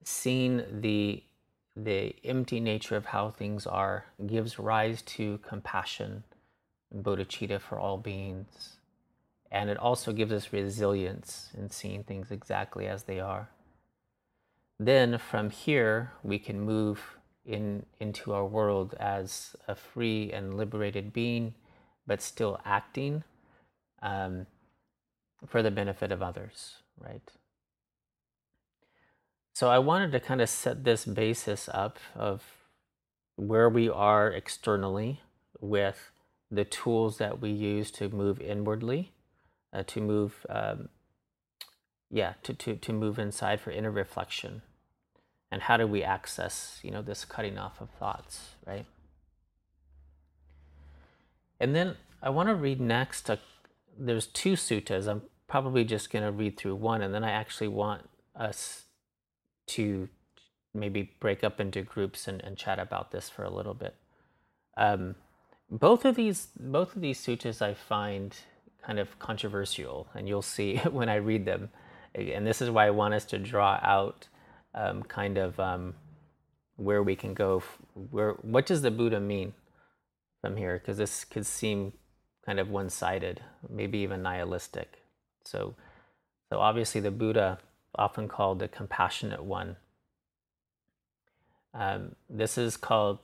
seeing 0.04 0.80
the 0.80 1.22
the 1.76 2.14
empty 2.24 2.58
nature 2.58 2.96
of 2.96 3.06
how 3.06 3.30
things 3.30 3.64
are 3.66 4.04
gives 4.26 4.58
rise 4.58 5.02
to 5.02 5.38
compassion 5.38 6.24
and 6.90 7.04
bodhicitta 7.04 7.60
for 7.60 7.78
all 7.78 7.96
beings. 7.96 8.76
And 9.52 9.70
it 9.70 9.78
also 9.78 10.12
gives 10.12 10.32
us 10.32 10.52
resilience 10.52 11.50
in 11.56 11.70
seeing 11.70 12.02
things 12.04 12.30
exactly 12.30 12.86
as 12.86 13.04
they 13.04 13.20
are. 13.20 13.48
Then 14.82 15.18
from 15.18 15.50
here, 15.50 16.12
we 16.22 16.38
can 16.38 16.58
move 16.58 17.18
in, 17.44 17.84
into 18.00 18.32
our 18.32 18.46
world 18.46 18.94
as 18.98 19.54
a 19.68 19.74
free 19.74 20.32
and 20.32 20.56
liberated 20.56 21.12
being, 21.12 21.52
but 22.06 22.22
still 22.22 22.58
acting 22.64 23.22
um, 24.00 24.46
for 25.46 25.62
the 25.62 25.70
benefit 25.70 26.10
of 26.10 26.22
others, 26.22 26.76
right? 26.98 27.30
So 29.52 29.68
I 29.68 29.78
wanted 29.80 30.12
to 30.12 30.20
kind 30.20 30.40
of 30.40 30.48
set 30.48 30.84
this 30.84 31.04
basis 31.04 31.68
up 31.74 31.98
of 32.14 32.42
where 33.36 33.68
we 33.68 33.90
are 33.90 34.32
externally 34.32 35.20
with 35.60 36.10
the 36.50 36.64
tools 36.64 37.18
that 37.18 37.38
we 37.38 37.50
use 37.50 37.90
to 37.90 38.08
move 38.08 38.40
inwardly, 38.40 39.12
uh, 39.74 39.82
to 39.88 40.00
move, 40.00 40.46
um, 40.48 40.88
yeah, 42.10 42.32
to, 42.44 42.54
to, 42.54 42.76
to 42.76 42.92
move 42.94 43.18
inside 43.18 43.60
for 43.60 43.72
inner 43.72 43.90
reflection 43.90 44.62
and 45.50 45.62
how 45.62 45.76
do 45.76 45.86
we 45.86 46.02
access 46.02 46.78
you 46.82 46.90
know 46.90 47.02
this 47.02 47.24
cutting 47.24 47.58
off 47.58 47.80
of 47.80 47.90
thoughts 47.90 48.50
right? 48.66 48.86
And 51.58 51.74
then 51.74 51.96
i 52.22 52.30
want 52.30 52.48
to 52.48 52.54
read 52.54 52.80
next 52.80 53.28
a, 53.28 53.38
there's 53.98 54.26
two 54.26 54.52
suttas. 54.52 55.06
I'm 55.06 55.22
probably 55.48 55.84
just 55.84 56.10
going 56.10 56.24
to 56.24 56.30
read 56.30 56.56
through 56.56 56.76
one 56.76 57.02
and 57.02 57.12
then 57.12 57.24
i 57.24 57.30
actually 57.30 57.68
want 57.68 58.08
us 58.36 58.84
to 59.66 60.08
maybe 60.74 61.12
break 61.20 61.42
up 61.42 61.60
into 61.60 61.82
groups 61.82 62.28
and, 62.28 62.42
and 62.42 62.56
chat 62.56 62.78
about 62.78 63.10
this 63.10 63.28
for 63.28 63.44
a 63.44 63.50
little 63.50 63.74
bit. 63.74 63.94
Um, 64.76 65.16
both 65.70 66.04
of 66.04 66.16
these 66.16 66.48
both 66.58 66.96
of 66.96 67.02
these 67.02 67.18
sutras 67.18 67.62
I 67.62 67.74
find 67.74 68.36
kind 68.82 68.98
of 68.98 69.18
controversial, 69.18 70.08
and 70.14 70.28
you'll 70.28 70.42
see 70.42 70.76
when 70.90 71.08
I 71.08 71.16
read 71.16 71.44
them. 71.44 71.70
And 72.14 72.46
this 72.46 72.60
is 72.60 72.70
why 72.70 72.86
I 72.86 72.90
want 72.90 73.14
us 73.14 73.24
to 73.26 73.38
draw 73.38 73.78
out 73.82 74.26
um, 74.74 75.02
kind 75.02 75.38
of 75.38 75.58
um, 75.58 75.94
where 76.76 77.02
we 77.02 77.16
can 77.16 77.34
go. 77.34 77.62
Where 77.94 78.32
what 78.42 78.66
does 78.66 78.82
the 78.82 78.90
Buddha 78.90 79.20
mean 79.20 79.54
from 80.40 80.56
here? 80.56 80.78
Because 80.78 80.98
this 80.98 81.24
could 81.24 81.46
seem 81.46 81.92
kind 82.46 82.58
of 82.58 82.68
one-sided, 82.68 83.42
maybe 83.68 83.98
even 83.98 84.22
nihilistic. 84.22 84.98
So, 85.44 85.74
so 86.48 86.58
obviously 86.58 87.00
the 87.00 87.10
Buddha, 87.10 87.58
often 87.94 88.28
called 88.28 88.60
the 88.60 88.68
compassionate 88.68 89.44
one. 89.44 89.76
Um, 91.74 92.14
this 92.28 92.56
is 92.56 92.76
called 92.76 93.18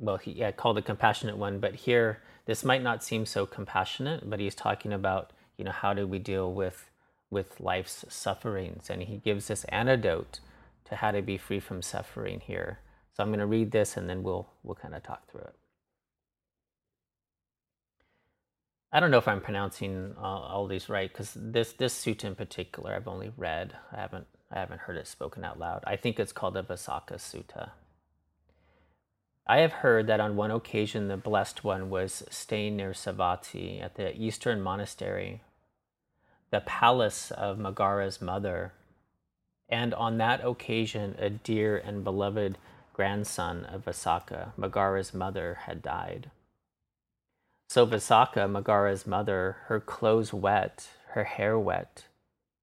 well, 0.00 0.16
he 0.16 0.32
yeah, 0.32 0.50
called 0.50 0.78
the 0.78 0.82
compassionate 0.82 1.36
one, 1.36 1.58
but 1.60 1.74
here 1.74 2.22
this 2.46 2.64
might 2.64 2.82
not 2.82 3.04
seem 3.04 3.26
so 3.26 3.44
compassionate, 3.44 4.28
but 4.28 4.40
he's 4.40 4.54
talking 4.54 4.92
about 4.92 5.30
you 5.56 5.64
know 5.64 5.70
how 5.70 5.92
do 5.92 6.06
we 6.06 6.18
deal 6.18 6.52
with 6.52 6.90
with 7.30 7.60
life's 7.60 8.04
sufferings, 8.08 8.90
and 8.90 9.02
he 9.02 9.18
gives 9.18 9.48
this 9.48 9.64
antidote 9.64 10.40
to 10.86 10.96
how 10.96 11.10
to 11.10 11.22
be 11.22 11.38
free 11.38 11.60
from 11.60 11.82
suffering 11.82 12.40
here. 12.40 12.80
So 13.12 13.22
I'm 13.22 13.30
going 13.30 13.40
to 13.40 13.46
read 13.46 13.70
this, 13.70 13.96
and 13.96 14.08
then 14.08 14.22
we'll 14.22 14.48
we'll 14.62 14.74
kind 14.74 14.94
of 14.94 15.02
talk 15.02 15.30
through 15.30 15.42
it. 15.42 15.54
I 18.92 18.98
don't 18.98 19.12
know 19.12 19.18
if 19.18 19.28
I'm 19.28 19.40
pronouncing 19.40 20.14
all, 20.18 20.42
all 20.42 20.66
these 20.66 20.88
right 20.88 21.10
because 21.10 21.32
this 21.36 21.72
this 21.72 21.94
sutta 21.94 22.24
in 22.24 22.34
particular 22.34 22.94
I've 22.94 23.08
only 23.08 23.32
read. 23.36 23.76
I 23.92 24.00
haven't 24.00 24.26
I 24.50 24.58
haven't 24.58 24.80
heard 24.80 24.96
it 24.96 25.06
spoken 25.06 25.44
out 25.44 25.58
loud. 25.58 25.84
I 25.86 25.96
think 25.96 26.18
it's 26.18 26.32
called 26.32 26.54
the 26.54 26.64
Vasaka 26.64 27.14
Sutta. 27.14 27.70
I 29.46 29.58
have 29.58 29.72
heard 29.72 30.06
that 30.08 30.20
on 30.20 30.36
one 30.36 30.50
occasion 30.50 31.08
the 31.08 31.16
Blessed 31.16 31.62
One 31.62 31.88
was 31.88 32.24
staying 32.30 32.76
near 32.76 32.90
Savatthi 32.90 33.82
at 33.82 33.94
the 33.94 34.16
Eastern 34.16 34.60
monastery, 34.60 35.42
the 36.50 36.60
palace 36.60 37.30
of 37.30 37.58
Megara's 37.58 38.20
mother, 38.20 38.72
and 39.70 39.94
on 39.94 40.18
that 40.18 40.44
occasion 40.44 41.14
a 41.18 41.30
dear 41.30 41.78
and 41.78 42.04
beloved 42.04 42.58
grandson 42.92 43.64
of 43.64 43.84
Visakha, 43.84 44.52
Megara's 44.58 45.14
mother, 45.14 45.60
had 45.66 45.80
died. 45.80 46.30
So 47.68 47.86
Visakha, 47.86 48.50
Megara's 48.50 49.06
mother, 49.06 49.58
her 49.66 49.80
clothes 49.80 50.34
wet, 50.34 50.90
her 51.12 51.24
hair 51.24 51.58
wet, 51.58 52.06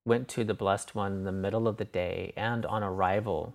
went 0.06 0.28
to 0.30 0.44
the 0.44 0.54
Blessed 0.54 0.96
One 0.96 1.14
in 1.14 1.24
the 1.24 1.32
middle 1.32 1.68
of 1.68 1.78
the 1.78 1.86
day, 1.86 2.34
and 2.36 2.66
on 2.66 2.84
arrival, 2.84 3.54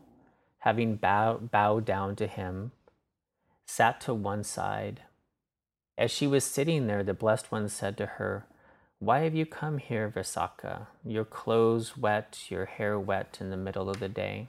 having 0.60 0.96
bow, 0.96 1.38
bowed 1.38 1.84
down 1.84 2.16
to 2.16 2.26
him, 2.26 2.72
sat 3.66 4.00
to 4.02 4.14
one 4.14 4.44
side. 4.44 5.02
As 5.98 6.10
she 6.10 6.26
was 6.26 6.44
sitting 6.44 6.86
there, 6.86 7.04
the 7.04 7.14
Blessed 7.14 7.52
One 7.52 7.68
said 7.68 7.96
to 7.98 8.06
her, 8.06 8.46
Why 9.02 9.22
have 9.22 9.34
you 9.34 9.46
come 9.46 9.78
here, 9.78 10.08
Visakha? 10.08 10.86
Your 11.04 11.24
clothes 11.24 11.96
wet, 11.96 12.44
your 12.48 12.66
hair 12.66 13.00
wet 13.00 13.38
in 13.40 13.50
the 13.50 13.56
middle 13.56 13.90
of 13.90 13.98
the 13.98 14.08
day. 14.08 14.46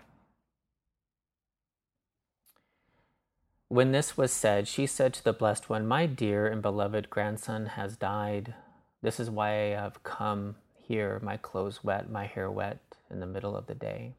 When 3.70 3.92
this 3.92 4.16
was 4.16 4.32
said, 4.32 4.68
she 4.68 4.86
said 4.86 5.12
to 5.16 5.24
the 5.24 5.34
Blessed 5.34 5.72
One, 5.72 5.88
My 5.88 6.06
dear 6.06 6.46
and 6.46 6.62
beloved 6.62 7.10
grandson 7.10 7.66
has 7.66 7.98
died. 7.98 8.54
This 9.02 9.20
is 9.20 9.28
why 9.28 9.50
I 9.50 9.70
have 9.70 10.04
come 10.04 10.58
here, 10.76 11.20
my 11.24 11.38
clothes 11.38 11.84
wet, 11.84 12.12
my 12.12 12.28
hair 12.28 12.52
wet 12.52 12.78
in 13.10 13.22
the 13.22 13.26
middle 13.26 13.56
of 13.58 13.66
the 13.66 13.74
day. 13.74 14.14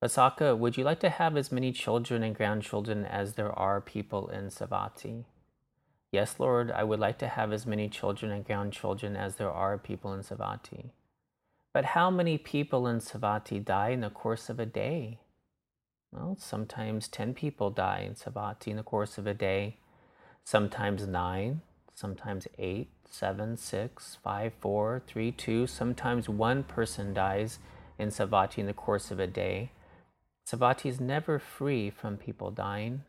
Visakha, 0.00 0.56
would 0.56 0.76
you 0.76 0.84
like 0.84 1.00
to 1.00 1.10
have 1.10 1.36
as 1.36 1.50
many 1.50 1.72
children 1.72 2.22
and 2.22 2.36
grandchildren 2.36 3.04
as 3.04 3.34
there 3.34 3.50
are 3.50 3.80
people 3.80 4.28
in 4.28 4.44
Savatthi? 4.44 5.24
Yes, 6.10 6.36
Lord, 6.38 6.70
I 6.70 6.84
would 6.84 7.00
like 7.00 7.18
to 7.18 7.28
have 7.28 7.52
as 7.52 7.66
many 7.66 7.88
children 7.88 8.32
and 8.32 8.44
grandchildren 8.44 9.14
as 9.14 9.36
there 9.36 9.50
are 9.50 9.76
people 9.76 10.14
in 10.14 10.20
Savatthi. 10.20 10.90
But 11.74 11.84
how 11.84 12.10
many 12.10 12.38
people 12.38 12.86
in 12.86 13.00
Savatthi 13.00 13.62
die 13.62 13.90
in 13.90 14.00
the 14.00 14.08
course 14.08 14.48
of 14.48 14.58
a 14.58 14.64
day? 14.66 15.18
Well, 16.10 16.36
sometimes 16.40 17.08
10 17.08 17.34
people 17.34 17.70
die 17.70 18.04
in 18.06 18.14
Savatthi 18.14 18.68
in 18.68 18.76
the 18.76 18.82
course 18.82 19.18
of 19.18 19.26
a 19.26 19.34
day, 19.34 19.76
sometimes 20.44 21.06
9, 21.06 21.60
sometimes 21.94 22.46
8, 22.58 22.88
7, 23.10 23.56
6, 23.58 24.18
5, 24.24 24.52
4, 24.60 25.02
3, 25.06 25.32
2, 25.32 25.66
sometimes 25.66 26.28
one 26.28 26.62
person 26.62 27.12
dies 27.12 27.58
in 27.98 28.08
Savatthi 28.08 28.58
in 28.58 28.66
the 28.66 28.72
course 28.72 29.10
of 29.10 29.20
a 29.20 29.26
day. 29.26 29.72
Savatthi 30.50 30.86
is 30.86 31.00
never 31.00 31.38
free 31.38 31.90
from 31.90 32.16
people 32.16 32.50
dying. 32.50 33.02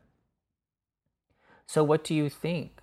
So, 1.66 1.82
what 1.82 2.04
do 2.04 2.14
you 2.14 2.28
think, 2.28 2.82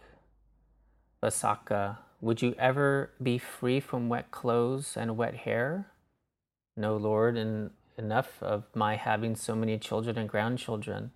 Visakha? 1.23 1.97
Would 2.21 2.41
you 2.41 2.55
ever 2.57 3.11
be 3.21 3.37
free 3.37 3.79
from 3.79 4.09
wet 4.09 4.31
clothes 4.31 4.95
and 4.97 5.17
wet 5.17 5.35
hair? 5.35 5.87
No, 6.75 6.95
Lord, 6.95 7.37
and 7.37 7.71
enough 7.97 8.41
of 8.41 8.63
my 8.75 8.95
having 8.95 9.35
so 9.35 9.55
many 9.55 9.77
children 9.77 10.17
and 10.17 10.29
grandchildren. 10.29 11.11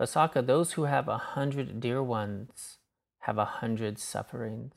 Visakha, 0.00 0.44
those 0.44 0.72
who 0.72 0.84
have 0.84 1.08
a 1.08 1.18
hundred 1.18 1.80
dear 1.80 2.02
ones 2.02 2.78
have 3.20 3.38
a 3.38 3.44
hundred 3.44 3.98
sufferings. 3.98 4.72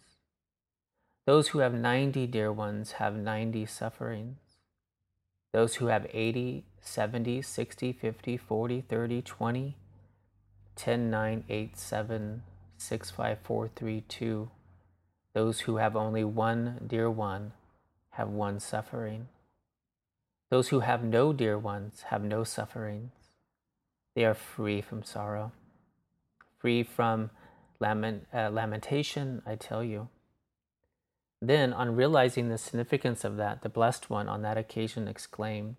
Those 1.25 1.49
who 1.49 1.59
have 1.59 1.73
ninety 1.73 2.27
dear 2.27 2.51
ones 2.51 2.93
have 2.93 3.15
ninety 3.15 3.65
sufferings. 3.65 4.37
Those 5.53 5.75
who 5.75 5.85
have 5.85 6.07
80, 6.11 6.65
70, 6.81 7.43
60, 7.43 7.93
50, 7.93 8.37
40, 8.37 8.81
30, 8.81 9.21
20, 9.21 9.77
10, 10.75 11.09
9, 11.11 11.43
8, 11.47 11.77
7, 11.77 12.43
6, 12.83 13.11
5, 13.11 13.39
4, 13.41 13.69
3, 13.73 14.01
2. 14.01 14.51
Those 15.33 15.61
who 15.61 15.77
have 15.77 15.95
only 15.95 16.25
one 16.25 16.81
dear 16.85 17.09
one 17.09 17.53
have 18.11 18.27
one 18.27 18.59
suffering. 18.59 19.29
Those 20.49 20.67
who 20.67 20.81
have 20.81 21.01
no 21.01 21.31
dear 21.31 21.57
ones 21.57 22.03
have 22.09 22.23
no 22.23 22.43
sufferings. 22.43 23.11
They 24.15 24.25
are 24.25 24.33
free 24.33 24.81
from 24.81 25.01
sorrow, 25.01 25.53
free 26.59 26.83
from 26.83 27.31
lament, 27.79 28.27
uh, 28.33 28.49
lamentation, 28.49 29.41
I 29.45 29.55
tell 29.55 29.83
you. 29.83 30.09
Then, 31.41 31.71
on 31.71 31.95
realizing 31.95 32.49
the 32.49 32.57
significance 32.57 33.23
of 33.23 33.37
that, 33.37 33.61
the 33.61 33.69
Blessed 33.69 34.09
One 34.09 34.27
on 34.27 34.41
that 34.41 34.57
occasion 34.57 35.07
exclaimed, 35.07 35.77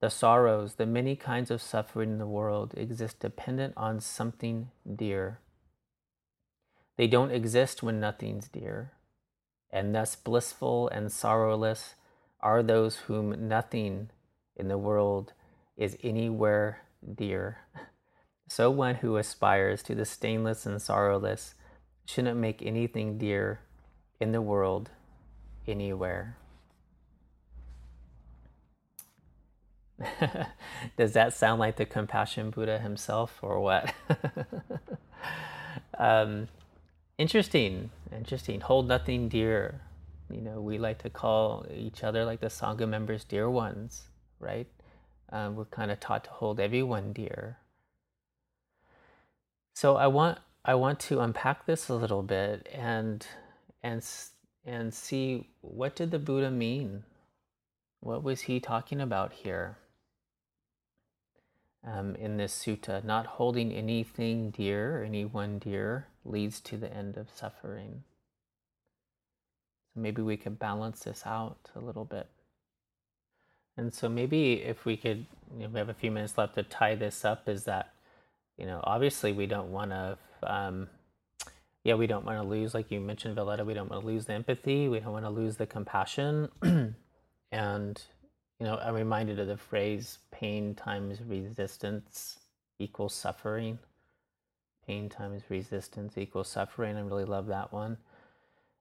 The 0.00 0.10
sorrows, 0.10 0.76
the 0.76 0.86
many 0.86 1.16
kinds 1.16 1.50
of 1.50 1.60
suffering 1.60 2.12
in 2.12 2.18
the 2.18 2.26
world 2.26 2.72
exist 2.76 3.18
dependent 3.18 3.74
on 3.76 4.00
something 4.00 4.70
dear. 4.96 5.40
They 6.96 7.06
don't 7.06 7.30
exist 7.30 7.82
when 7.82 8.00
nothing's 8.00 8.48
dear, 8.48 8.92
and 9.70 9.94
thus 9.94 10.14
blissful 10.14 10.88
and 10.88 11.10
sorrowless 11.10 11.94
are 12.40 12.62
those 12.62 12.96
whom 12.96 13.48
nothing 13.48 14.10
in 14.56 14.68
the 14.68 14.78
world 14.78 15.32
is 15.76 15.96
anywhere 16.02 16.82
dear. 17.14 17.58
So 18.46 18.70
one 18.70 18.96
who 18.96 19.16
aspires 19.16 19.82
to 19.84 19.94
the 19.94 20.04
stainless 20.04 20.66
and 20.66 20.80
sorrowless 20.80 21.54
shouldn't 22.04 22.38
make 22.38 22.60
anything 22.62 23.16
dear 23.16 23.60
in 24.20 24.32
the 24.32 24.42
world 24.42 24.90
anywhere. 25.66 26.36
Does 30.96 31.14
that 31.14 31.32
sound 31.32 31.58
like 31.58 31.76
the 31.76 31.86
compassion 31.86 32.50
Buddha 32.50 32.78
himself 32.78 33.38
or 33.42 33.60
what? 33.60 33.94
um, 35.98 36.48
interesting, 37.18 37.90
interesting. 38.14 38.60
Hold 38.60 38.88
nothing 38.88 39.28
dear. 39.28 39.80
You 40.30 40.40
know, 40.40 40.60
we 40.60 40.78
like 40.78 41.02
to 41.02 41.10
call 41.10 41.66
each 41.72 42.02
other 42.02 42.24
like 42.24 42.40
the 42.40 42.46
Sangha 42.46 42.88
members 42.88 43.24
dear 43.24 43.48
ones, 43.48 44.08
right? 44.40 44.66
Um, 45.30 45.56
we're 45.56 45.64
kind 45.66 45.90
of 45.90 46.00
taught 46.00 46.24
to 46.24 46.30
hold 46.30 46.60
everyone 46.60 47.12
dear. 47.12 47.58
So 49.74 49.96
I 49.96 50.06
want 50.06 50.38
I 50.64 50.74
want 50.76 51.00
to 51.00 51.20
unpack 51.20 51.66
this 51.66 51.88
a 51.88 51.94
little 51.94 52.22
bit 52.22 52.68
and 52.72 53.26
and 53.82 54.04
and 54.64 54.94
see 54.94 55.48
what 55.60 55.96
did 55.96 56.10
the 56.10 56.18
Buddha 56.18 56.50
mean? 56.50 57.04
What 58.00 58.22
was 58.22 58.42
he 58.42 58.60
talking 58.60 59.00
about 59.00 59.32
here 59.32 59.78
um, 61.86 62.14
in 62.16 62.36
this 62.36 62.56
sutta? 62.56 63.04
Not 63.04 63.26
holding 63.26 63.72
anything 63.72 64.50
dear, 64.50 65.02
anyone 65.04 65.58
dear, 65.58 66.06
leads 66.24 66.60
to 66.60 66.76
the 66.76 66.92
end 66.92 67.16
of 67.16 67.28
suffering. 67.34 68.04
So 69.94 70.00
maybe 70.00 70.22
we 70.22 70.36
could 70.36 70.58
balance 70.58 71.00
this 71.04 71.22
out 71.24 71.70
a 71.76 71.80
little 71.80 72.04
bit. 72.04 72.28
And 73.76 73.92
so 73.92 74.08
maybe 74.08 74.54
if 74.54 74.84
we 74.84 74.96
could, 74.96 75.26
you 75.56 75.64
know, 75.64 75.68
we 75.68 75.78
have 75.78 75.88
a 75.88 75.94
few 75.94 76.10
minutes 76.10 76.38
left 76.38 76.54
to 76.54 76.62
tie 76.62 76.94
this 76.94 77.24
up, 77.24 77.48
is 77.48 77.64
that, 77.64 77.92
you 78.56 78.66
know, 78.66 78.80
obviously 78.84 79.32
we 79.32 79.46
don't 79.46 79.72
want 79.72 79.90
to. 79.90 80.18
Um, 80.42 80.88
yeah, 81.84 81.94
we 81.94 82.06
don't 82.06 82.24
want 82.24 82.40
to 82.40 82.48
lose, 82.48 82.72
like 82.72 82.90
you 82.90 82.98
mentioned, 82.98 83.34
Valletta, 83.34 83.62
we 83.62 83.74
don't 83.74 83.90
want 83.90 84.02
to 84.02 84.06
lose 84.06 84.24
the 84.24 84.32
empathy, 84.32 84.88
we 84.88 85.00
don't 85.00 85.12
want 85.12 85.26
to 85.26 85.30
lose 85.30 85.58
the 85.58 85.66
compassion. 85.66 86.48
and, 87.52 88.02
you 88.64 88.70
know, 88.70 88.78
I'm 88.78 88.94
reminded 88.94 89.40
of 89.40 89.48
the 89.48 89.58
phrase 89.58 90.20
pain 90.32 90.74
times 90.74 91.20
resistance 91.22 92.38
equals 92.78 93.14
suffering. 93.14 93.78
pain 94.86 95.08
times 95.10 95.42
resistance 95.50 96.18
equals 96.18 96.48
suffering. 96.48 96.96
I 96.96 97.02
really 97.02 97.26
love 97.26 97.48
that 97.48 97.72
one. 97.72 97.98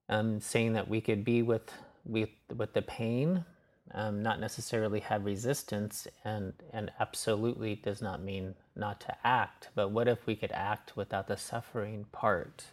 Um, 0.09 0.39
saying 0.41 0.73
that 0.73 0.89
we 0.89 1.01
could 1.01 1.25
be 1.25 1.43
with 1.43 1.71
with 2.05 2.29
with 2.55 2.73
the 2.73 2.83
pain, 2.83 3.45
um, 3.93 4.23
not 4.23 4.39
necessarily 4.39 5.01
have 5.01 5.25
resistance, 5.25 6.07
and 6.25 6.53
and 6.73 6.91
absolutely 6.99 7.75
does 7.75 8.01
not 8.01 8.21
mean 8.23 8.55
not 8.75 9.01
to 9.01 9.15
act. 9.25 9.69
But 9.75 9.91
what 9.91 10.07
if 10.07 10.25
we 10.27 10.35
could 10.37 10.53
act 10.53 10.97
without 10.97 11.27
the 11.27 11.37
suffering 11.37 12.07
part? 12.13 12.65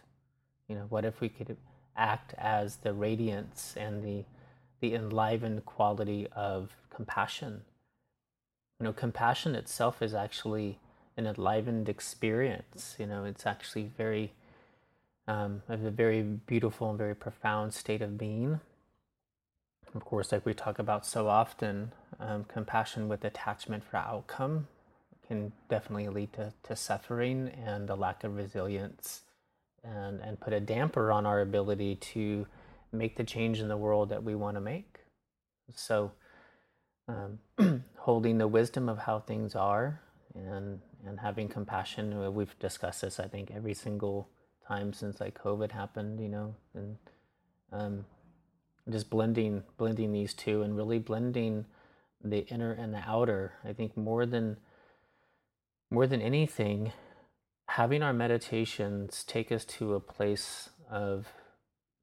You 0.69 0.75
know, 0.77 0.87
what 0.89 1.05
if 1.05 1.21
we 1.21 1.29
could 1.29 1.57
act 1.97 2.35
as 2.37 2.77
the 2.77 2.93
radiance 2.93 3.75
and 3.77 4.03
the 4.03 4.25
the 4.81 4.93
enlivened 4.93 5.65
quality 5.65 6.27
of 6.35 6.75
compassion? 6.89 7.61
You 8.79 8.85
know, 8.85 8.93
compassion 8.93 9.55
itself 9.55 10.01
is 10.01 10.13
actually 10.13 10.79
an 11.15 11.25
enlivened 11.25 11.87
experience. 11.87 12.95
You 12.99 13.05
know, 13.05 13.23
it's 13.23 13.45
actually 13.45 13.91
very 13.97 14.33
um, 15.27 15.61
a 15.69 15.77
very 15.77 16.21
beautiful 16.21 16.89
and 16.89 16.97
very 16.97 17.15
profound 17.15 17.73
state 17.73 18.01
of 18.01 18.17
being. 18.17 18.59
Of 19.93 20.05
course, 20.05 20.31
like 20.31 20.45
we 20.45 20.53
talk 20.53 20.79
about 20.79 21.05
so 21.05 21.27
often, 21.27 21.91
um, 22.19 22.45
compassion 22.45 23.07
with 23.07 23.23
attachment 23.23 23.83
for 23.83 23.97
outcome 23.97 24.67
can 25.27 25.51
definitely 25.69 26.09
lead 26.09 26.33
to, 26.33 26.53
to 26.63 26.75
suffering 26.75 27.49
and 27.65 27.89
a 27.89 27.95
lack 27.95 28.23
of 28.23 28.35
resilience 28.35 29.21
and, 29.83 30.19
and 30.21 30.39
put 30.39 30.53
a 30.53 30.59
damper 30.59 31.11
on 31.11 31.25
our 31.25 31.39
ability 31.41 31.95
to 31.95 32.45
make 32.91 33.15
the 33.15 33.23
change 33.23 33.59
in 33.59 33.67
the 33.67 33.77
world 33.77 34.09
that 34.09 34.23
we 34.23 34.35
want 34.35 34.55
to 34.55 34.61
make. 34.61 34.99
So, 35.73 36.11
um, 37.07 37.83
holding 37.97 38.37
the 38.37 38.47
wisdom 38.47 38.89
of 38.89 38.99
how 38.99 39.19
things 39.19 39.55
are 39.55 40.01
and 40.35 40.79
and 41.05 41.19
having 41.19 41.47
compassion. 41.47 42.33
We've 42.33 42.57
discussed 42.59 43.01
this, 43.01 43.19
I 43.19 43.27
think, 43.27 43.51
every 43.51 43.73
single 43.73 44.29
time 44.67 44.93
since 44.93 45.19
like 45.19 45.41
COVID 45.41 45.71
happened, 45.71 46.19
you 46.19 46.29
know, 46.29 46.55
and 46.73 46.97
um, 47.71 48.05
just 48.89 49.09
blending 49.09 49.63
blending 49.77 50.11
these 50.11 50.33
two 50.33 50.61
and 50.61 50.75
really 50.75 50.99
blending 50.99 51.65
the 52.23 52.45
inner 52.47 52.71
and 52.71 52.93
the 52.93 53.01
outer. 53.05 53.53
I 53.63 53.73
think 53.73 53.97
more 53.97 54.25
than 54.25 54.57
more 55.89 56.07
than 56.07 56.21
anything, 56.21 56.93
having 57.67 58.01
our 58.01 58.13
meditations 58.13 59.23
take 59.23 59.51
us 59.51 59.65
to 59.65 59.93
a 59.93 59.99
place 59.99 60.69
of 60.89 61.27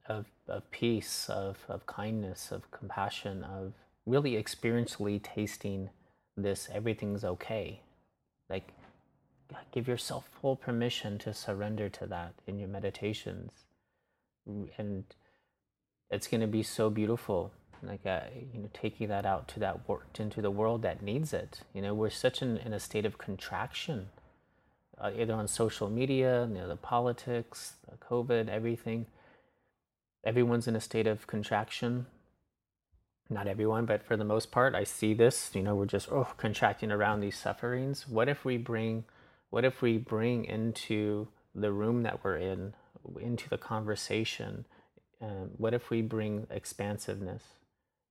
of, 0.08 0.26
of 0.48 0.70
peace, 0.70 1.28
of, 1.28 1.58
of 1.68 1.86
kindness, 1.86 2.50
of 2.50 2.70
compassion, 2.70 3.44
of 3.44 3.72
really 4.06 4.32
experientially 4.32 5.22
tasting 5.22 5.90
this 6.36 6.68
everything's 6.72 7.24
okay. 7.24 7.80
Like 8.48 8.72
give 9.72 9.88
yourself 9.88 10.28
full 10.40 10.56
permission 10.56 11.18
to 11.18 11.34
surrender 11.34 11.88
to 11.88 12.06
that 12.06 12.34
in 12.46 12.58
your 12.58 12.68
meditations. 12.68 13.50
And 14.46 15.04
it's 16.10 16.26
going 16.26 16.40
to 16.40 16.46
be 16.46 16.62
so 16.62 16.90
beautiful. 16.90 17.52
Like 17.82 18.04
uh, 18.06 18.20
you 18.52 18.60
know 18.60 18.70
taking 18.72 19.08
that 19.08 19.24
out 19.24 19.46
to 19.48 19.60
that 19.60 19.88
work 19.88 20.18
into 20.18 20.42
the 20.42 20.50
world 20.50 20.82
that 20.82 21.02
needs 21.02 21.32
it. 21.32 21.60
You 21.72 21.82
know 21.82 21.94
we're 21.94 22.10
such 22.10 22.42
in, 22.42 22.56
in 22.58 22.72
a 22.72 22.80
state 22.80 23.06
of 23.06 23.18
contraction 23.18 24.08
uh, 25.00 25.10
either 25.16 25.34
on 25.34 25.48
social 25.48 25.88
media 25.88 26.46
you 26.48 26.54
know 26.54 26.68
the 26.68 26.76
politics 26.76 27.74
the 27.88 27.96
covid 27.96 28.48
everything 28.48 29.06
everyone's 30.28 30.68
in 30.68 30.76
a 30.76 30.80
state 30.80 31.06
of 31.06 31.26
contraction 31.26 32.06
not 33.30 33.48
everyone 33.48 33.86
but 33.86 34.02
for 34.02 34.16
the 34.16 34.24
most 34.24 34.50
part 34.50 34.74
i 34.74 34.84
see 34.84 35.14
this 35.14 35.50
you 35.54 35.62
know 35.62 35.74
we're 35.74 35.86
just 35.86 36.10
oh 36.12 36.28
contracting 36.36 36.92
around 36.92 37.20
these 37.20 37.36
sufferings 37.36 38.06
what 38.08 38.28
if 38.28 38.44
we 38.44 38.56
bring 38.56 39.04
what 39.50 39.64
if 39.64 39.80
we 39.82 39.98
bring 39.98 40.44
into 40.44 41.28
the 41.54 41.72
room 41.72 42.02
that 42.02 42.22
we're 42.22 42.36
in, 42.36 42.74
into 43.20 43.48
the 43.48 43.58
conversation, 43.58 44.66
um, 45.20 45.50
what 45.56 45.74
if 45.74 45.90
we 45.90 46.02
bring 46.02 46.46
expansiveness? 46.50 47.42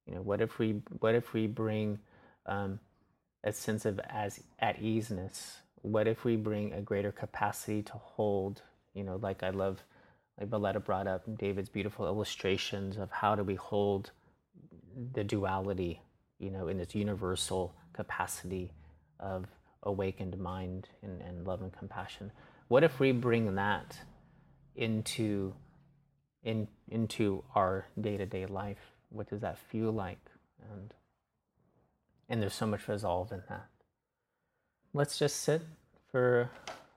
You 0.08 0.16
know, 0.16 0.22
what 0.22 0.42
if 0.42 0.58
we 0.58 0.82
what 1.00 1.16
if 1.16 1.34
we 1.34 1.48
bring 1.48 2.00
um, 2.46 2.80
a 3.44 3.52
sense 3.52 3.86
of 3.86 4.00
as 4.10 4.42
at 4.60 4.82
easeness? 4.82 5.58
What 5.82 6.08
if 6.08 6.24
we 6.26 6.36
bring 6.36 6.74
a 6.74 6.82
greater 6.82 7.12
capacity 7.12 7.82
to 7.84 7.94
hold? 7.94 8.62
You 8.94 9.04
know, 9.04 9.20
like 9.22 9.44
I 9.44 9.52
love, 9.52 9.84
like 10.40 10.50
Valletta 10.50 10.80
brought 10.80 11.08
up 11.08 11.24
David's 11.38 11.70
beautiful 11.70 12.06
illustrations 12.06 12.98
of 12.98 13.10
how 13.12 13.36
do 13.36 13.44
we 13.44 13.56
hold 13.56 14.12
the 15.14 15.24
duality, 15.24 16.02
you 16.40 16.52
know, 16.52 16.68
in 16.68 16.78
this 16.78 16.96
universal 16.96 17.76
capacity 17.94 18.72
of 19.20 19.46
awakened 19.84 20.38
mind 20.38 20.90
and, 21.02 21.22
and 21.22 21.46
love 21.48 21.62
and 21.62 21.72
compassion. 21.72 22.32
What 22.68 22.84
if 22.84 23.00
we 23.00 23.12
bring 23.12 23.56
that 23.56 23.98
into 24.76 25.54
in 26.44 26.68
into 26.90 27.44
our 27.56 27.88
day-to-day 28.00 28.46
life? 28.46 28.94
What 29.10 29.30
does 29.30 29.42
that 29.42 29.58
feel 29.58 29.92
like? 29.92 30.20
And 30.72 30.94
and 32.30 32.42
there's 32.42 32.54
so 32.54 32.68
much 32.68 32.88
resolve 32.88 33.32
in 33.32 33.42
that. 33.50 33.68
Let's 34.94 35.18
just 35.18 35.38
sit 35.38 35.62
for 36.12 36.50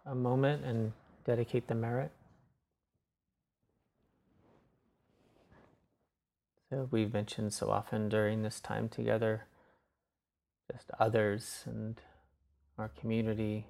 a 0.07 0.15
moment 0.15 0.65
and 0.65 0.93
dedicate 1.25 1.69
the 1.69 1.75
merit. 1.75 2.11
So 6.71 6.87
we've 6.93 7.13
mentioned 7.13 7.53
so 7.53 7.69
often 7.69 8.09
during 8.09 8.43
this 8.43 8.61
time 8.61 8.89
together, 8.89 9.47
just 10.71 10.89
others 11.01 11.65
and 11.67 12.01
our 12.79 12.89
community, 12.89 13.67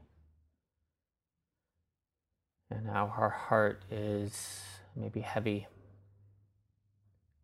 and 2.70 2.86
how 2.86 3.10
our 3.16 3.30
heart 3.30 3.82
is 3.90 4.60
maybe 4.94 5.20
heavy 5.20 5.66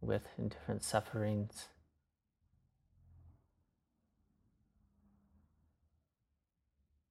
with 0.03 0.25
different 0.47 0.85
sufferings. 0.85 1.69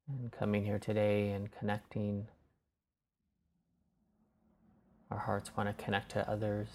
And 0.08 0.32
coming 0.32 0.66
here 0.66 0.78
today 0.78 1.32
and 1.32 1.52
connecting, 1.52 2.28
our 5.10 5.18
hearts 5.18 5.58
want 5.58 5.76
to 5.76 5.84
connect 5.84 6.12
to 6.12 6.30
others. 6.30 6.70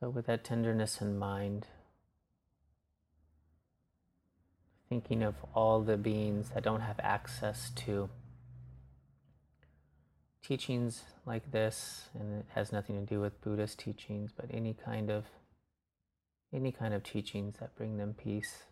So, 0.00 0.08
with 0.08 0.26
that 0.26 0.44
tenderness 0.44 1.00
in 1.00 1.18
mind, 1.18 1.66
thinking 4.88 5.22
of 5.22 5.34
all 5.54 5.80
the 5.80 5.96
beings 5.96 6.50
that 6.54 6.62
don't 6.62 6.80
have 6.80 7.00
access 7.02 7.70
to 7.70 8.08
teachings 10.42 11.02
like 11.26 11.50
this, 11.50 12.08
and 12.18 12.40
it 12.40 12.46
has 12.54 12.72
nothing 12.72 12.94
to 12.94 13.04
do 13.04 13.20
with 13.20 13.40
Buddhist 13.40 13.80
teachings, 13.80 14.30
but 14.34 14.46
any 14.50 14.72
kind 14.72 15.10
of 15.10 15.24
any 16.52 16.72
kind 16.72 16.94
of 16.94 17.02
teachings 17.02 17.56
that 17.60 17.76
bring 17.76 17.98
them 17.98 18.14
peace. 18.14 18.62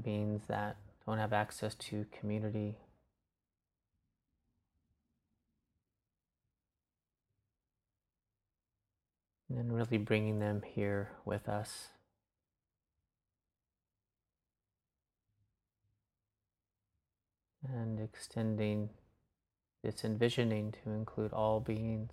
Beings 0.00 0.42
that 0.48 0.76
don't 1.06 1.18
have 1.18 1.32
access 1.32 1.74
to 1.76 2.06
community, 2.12 2.76
And 9.50 9.58
then 9.58 9.72
really 9.72 9.98
bringing 9.98 10.38
them 10.38 10.62
here 10.64 11.10
with 11.24 11.48
us. 11.48 11.88
And 17.68 17.98
extending 17.98 18.90
this 19.82 20.04
envisioning 20.04 20.72
to 20.84 20.90
include 20.90 21.32
all 21.32 21.58
beings, 21.58 22.12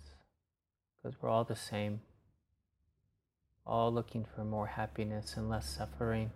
because 0.96 1.16
we're 1.22 1.28
all 1.28 1.44
the 1.44 1.54
same, 1.54 2.00
all 3.64 3.92
looking 3.92 4.26
for 4.34 4.44
more 4.44 4.66
happiness 4.66 5.36
and 5.36 5.48
less 5.48 5.68
suffering. 5.68 6.32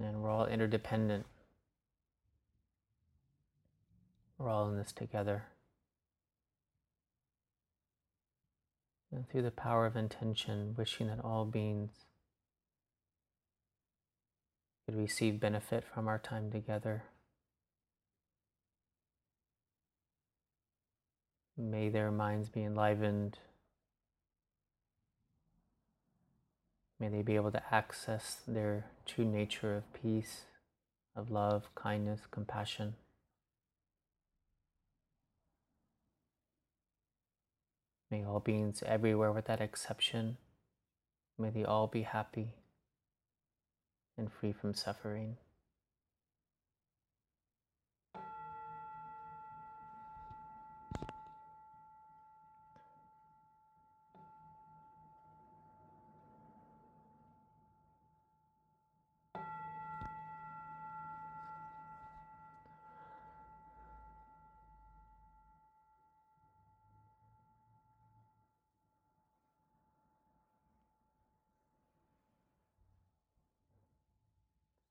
And 0.00 0.22
we're 0.22 0.30
all 0.30 0.46
interdependent. 0.46 1.24
We're 4.38 4.48
all 4.48 4.68
in 4.70 4.76
this 4.76 4.90
together. 4.90 5.44
And 9.14 9.28
through 9.28 9.42
the 9.42 9.50
power 9.50 9.86
of 9.86 9.96
intention, 9.96 10.74
wishing 10.76 11.06
that 11.06 11.24
all 11.24 11.44
beings 11.44 11.90
could 14.84 14.96
receive 14.96 15.40
benefit 15.40 15.84
from 15.84 16.08
our 16.08 16.18
time 16.18 16.50
together. 16.50 17.04
May 21.56 21.88
their 21.88 22.10
minds 22.10 22.48
be 22.48 22.64
enlivened. 22.64 23.38
May 26.98 27.08
they 27.08 27.22
be 27.22 27.36
able 27.36 27.52
to 27.52 27.62
access 27.72 28.38
their 28.46 28.86
true 29.06 29.24
nature 29.24 29.76
of 29.76 29.92
peace, 29.92 30.46
of 31.14 31.30
love, 31.30 31.68
kindness, 31.74 32.22
compassion. 32.30 32.94
May 38.14 38.24
all 38.24 38.38
beings 38.38 38.80
everywhere 38.86 39.32
without 39.32 39.60
exception, 39.60 40.36
may 41.36 41.50
they 41.50 41.64
all 41.64 41.88
be 41.88 42.02
happy 42.02 42.54
and 44.16 44.32
free 44.32 44.52
from 44.52 44.72
suffering. 44.72 45.36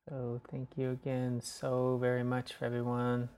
So, 0.10 0.42
thank 0.52 0.70
you 0.76 0.92
again 0.92 1.39
so 1.42 1.98
very 1.98 2.24
much 2.24 2.54
for 2.54 2.66
everyone. 2.66 3.30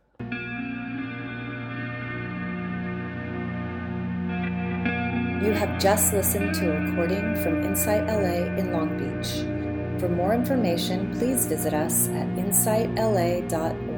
You 5.45 5.51
have 5.51 5.79
just 5.79 6.11
listened 6.11 6.55
to 6.55 6.71
a 6.71 6.81
recording 6.81 7.35
from 7.43 7.63
Insight 7.63 8.07
LA 8.07 8.55
in 8.57 8.71
Long 8.71 8.97
Beach. 8.97 9.45
For 10.01 10.09
more 10.09 10.33
information, 10.33 11.13
please 11.13 11.45
visit 11.45 11.75
us 11.75 12.07
at 12.07 12.27
insightla.org. 12.29 13.94